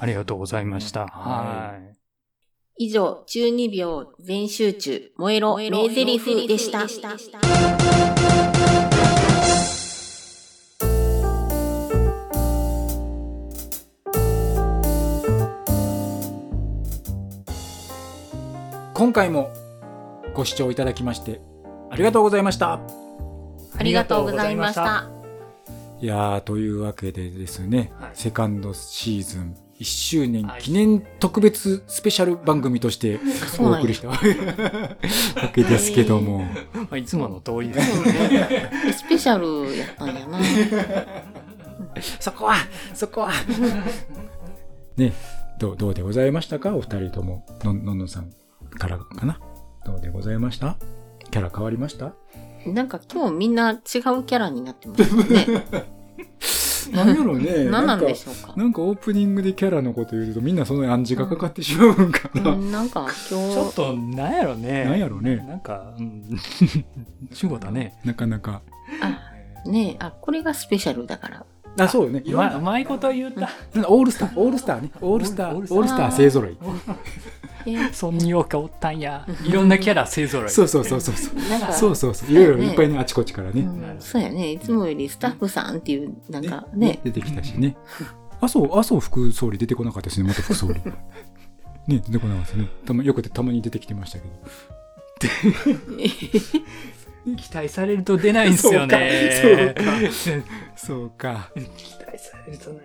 [0.00, 1.06] ありがとうございました。
[1.06, 2.01] はい。
[2.84, 6.80] 以上、12秒全集中、燃えろ、名台詞でした。
[18.94, 19.52] 今回も
[20.34, 21.40] ご視聴いただきまして
[21.88, 22.80] ありがとうございました。
[23.78, 25.08] ありがとうございました。
[26.00, 33.18] いやー、というわけでですね、はいセカンドシーズン1周年記念特別スペシャル番組として
[33.58, 34.18] お送りした わ
[35.52, 36.38] けですけども、
[36.72, 38.02] まあ、いつもの通りです。
[38.30, 40.38] ね スペシャルやったんやな。
[42.20, 42.54] そこは、
[42.94, 43.32] そこは。
[44.96, 45.12] ね、
[45.58, 46.74] どう、どうでございましたか？
[46.76, 47.44] お二人とも。
[47.64, 48.30] の、のんのんさん
[48.78, 49.40] からかな？
[49.84, 50.76] どうでございました？
[51.30, 52.12] キャラ変わりました？
[52.66, 55.64] なんか今日みんな違うキャラになってますよね。
[56.94, 57.64] なんやろうね。
[57.70, 58.54] 何なんでょしょうか。
[58.56, 62.50] なんかオープニングでキャラのこと言うとみんなその暗示がかかってしまうんかな。
[62.50, 64.84] うん、なんか今日、ちょっと、なんやろね。
[64.84, 66.22] なんやろねなんか、うん。
[67.32, 67.94] 仕事だね。
[68.04, 68.60] なかなか。
[69.00, 71.46] あ、ねえ、あ、これがスペシャルだから。
[71.78, 72.22] あ、そうね。
[72.26, 73.48] うまうまいこと言った。
[73.88, 74.90] オールスター、オールスターね。
[75.00, 75.96] オールスター、オオールスターールス
[76.86, 76.92] タ
[77.92, 79.26] そんにようかおったんや。
[79.44, 80.50] いろんなキャラ勢ぞろい。
[80.50, 81.72] そうそうそうそうそう。
[81.72, 82.30] そうそうそう。
[82.30, 83.62] いろいろいっぱいね、あちこちからね。
[83.62, 84.52] うんそうやね。
[84.52, 87.00] いつもよりスタッフさんっていう、なんかね。
[87.04, 87.76] 出てきたしね。
[88.40, 90.80] 麻生、麻生副総理出てこなかったですね、元副総理。
[91.86, 92.68] ね、出てこなかったですね。
[92.84, 94.34] たま、よくてたまに出てきてましたけど。
[97.36, 99.74] 期待されると出ないんですよね。
[100.76, 101.50] そうかそうか。
[101.76, 102.80] 期待されるとね。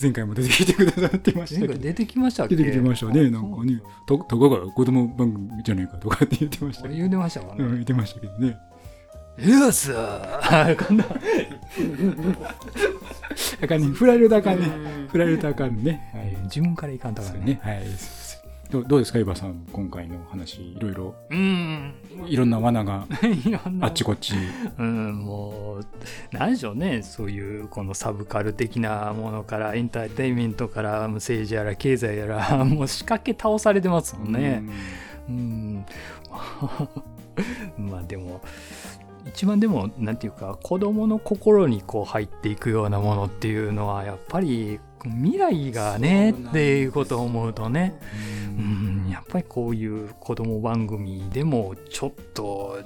[0.00, 1.72] 前回も出てきてくださってましたけど。
[1.74, 3.80] 前回出てきました出てきてましたね、なんかね。
[4.06, 6.94] たたかが子供番組じゃないかとかって言ってましたけど。
[6.94, 7.64] 俺言うてましたかね。
[7.64, 8.58] うん、言ってましたけどね。
[9.36, 11.04] うわさこんな。
[13.62, 14.66] あかんね、振られるとあかんね。
[14.66, 16.10] うん振られるとあかんね。
[16.12, 16.36] はい。
[16.44, 17.40] 自分からいかんとかね。
[17.44, 17.60] ね。
[17.62, 17.84] はい。
[18.74, 21.94] どうどうですか、イバさん、今回の話、いろいろ、うん。
[22.26, 23.06] いろんな罠が。
[23.80, 24.34] あっちこっち。
[24.78, 34.64] うん、もう、なんでしょうね、そういうこのサブカル的なものから、エンターテインメントから、政治やら経済やら、 もう仕掛け倒されてますもんね。
[35.28, 35.86] うん。
[37.78, 38.40] まあでも、
[39.28, 48.00] 一番でも、なんていうか、子供の心にこう入っていくようなものっていうのは、やっぱり未来がね、っていうことを思うとね、
[48.56, 52.78] ううんん、やっぱりこういう子供番組でもちょっと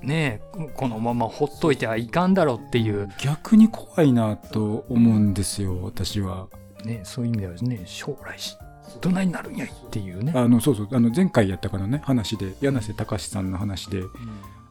[0.00, 0.40] ね
[0.74, 6.48] このままほっといてはいかんだろうっていう、逆に怖いなと思うんですよ、私は。
[6.84, 8.56] ね、そういう意味ではね将来し
[9.00, 10.32] どないになるんやいっていうね。
[10.34, 14.02] あの、そうそう、あの、前回やったかなね、話で、柳瀬隆さんの話で、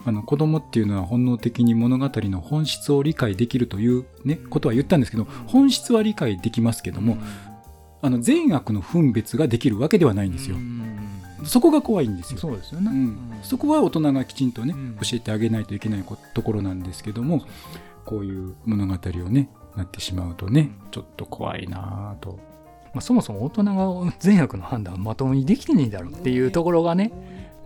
[0.05, 7.17] あの、子供っていうのは本能的に物語の本質を理解できるというね、ことは言ったんですけど、本質は理解できますけども、
[8.01, 10.59] あの、善悪の分別ができるわけではないんですよう。
[10.59, 10.85] ん
[11.43, 12.39] そこが怖いんですよ。
[12.39, 12.91] そうですよね。
[12.91, 17.43] うん、そこは大人がきちんとね、うん教えてあげないといけないこところなんですけども
[18.05, 22.39] こういう物語をねなってしまうとねちょっと怖いなぁと
[22.95, 27.11] まあ、そもそも大人が善悪の判断をまともにできてねえだろうっていうところがね、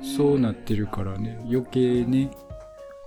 [0.02, 1.40] そうなってるからね。
[1.46, 2.32] 余計ね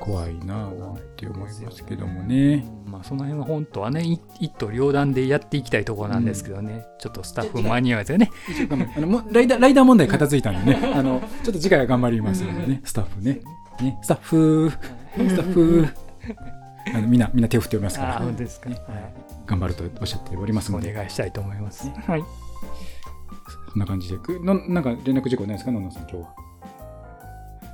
[0.03, 2.65] 怖いなぁなんて思いますけどもね。
[2.87, 8.29] まあ、その辺は本当はねい一刀両断でやっていきたいところなんですけどね、ちょっとスタッフ間に合わずね。
[8.69, 10.81] あのライダーライダー問題片付いたんでね。
[10.95, 12.81] あのちょっと次回は頑張りますのでね。
[12.85, 13.41] スタッフね。
[13.81, 13.99] ね。
[14.03, 14.71] スタッフ。
[14.71, 15.87] スタッフ。
[16.95, 18.19] あのみんなみんな手を振っておりますから。
[18.19, 18.77] 本当ですか、ね。
[18.89, 19.15] はい。
[19.47, 22.25] 頑張るとおっしゃっておりますのおで願いしたいと思います、はい。
[23.71, 24.19] そんな感じで。
[24.19, 26.52] くのなんか連絡事項ないですか、のんのさん、今日は。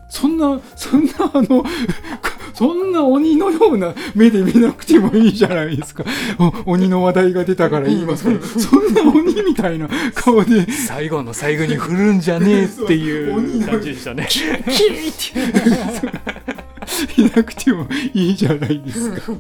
[0.09, 1.65] そんな、そんな、あの、
[2.55, 6.05] そんな鬼のような目で見なくてもいいじゃないですか。
[6.39, 14.27] お鬼の話題が出たから言いますけど、そんな鬼みたいな顔で、最後の最後に振るんじゃねえっていう感じでしたね。
[14.29, 16.15] キーっ
[17.15, 19.35] て、 いなくてもいいじゃないですか。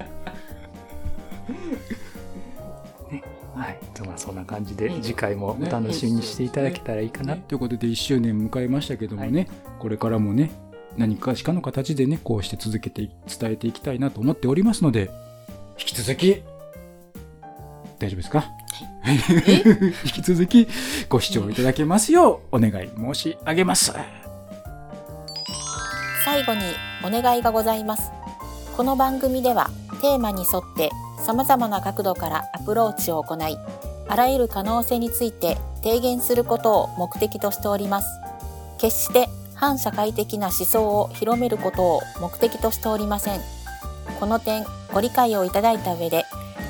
[4.02, 7.36] はい、まあそんな感じで次回もお楽しみにしていただけたらいいかな。
[7.36, 10.50] ということで1周年迎えましたけどもね、これからもね
[10.96, 15.10] 何かしかの形でねこうして続けてい伝えていきたいなと思っておりますので
[15.78, 16.42] 引き続き
[17.98, 18.44] 大丈夫ですか？
[19.08, 20.68] 引き続き
[21.08, 23.92] ご視聴いただけますようお願い申し上げます。
[26.24, 26.60] 最後に
[27.02, 28.10] お願いがございます。
[28.76, 29.70] この番組では
[30.02, 30.90] テーマに沿って
[31.24, 33.56] 様々な角度からアプローチを行い、
[34.08, 38.08] あらゆる可能性について提言することを目的としております。
[38.78, 43.40] 決して反社会的な思想を広めることを目的としておりません。
[44.18, 46.24] この点ご理解をいただいた上で、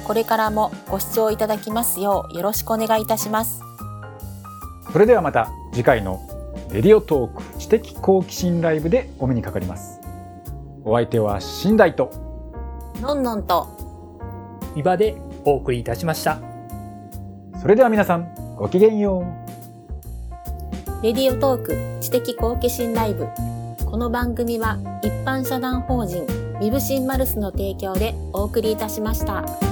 [0.06, 3.62] これからもご視聴いただきますようよろしくお願いいたします。
[4.90, 6.20] それではまた次回の
[6.72, 10.00] レディオトーク知的好奇心ライブでお目にかかります。
[10.84, 12.10] お相手は新大と
[13.02, 13.68] のんのんと
[14.74, 16.47] 伊庭でお送りいたしました。
[17.60, 19.24] それでは皆さんごきげんよ
[21.00, 21.02] う。
[21.02, 23.26] レディオトーク知的好奇心ライブ。
[23.84, 26.24] この番組は一般社団法人
[26.60, 29.67] ビブシンマルスの提供でお送りいたしました。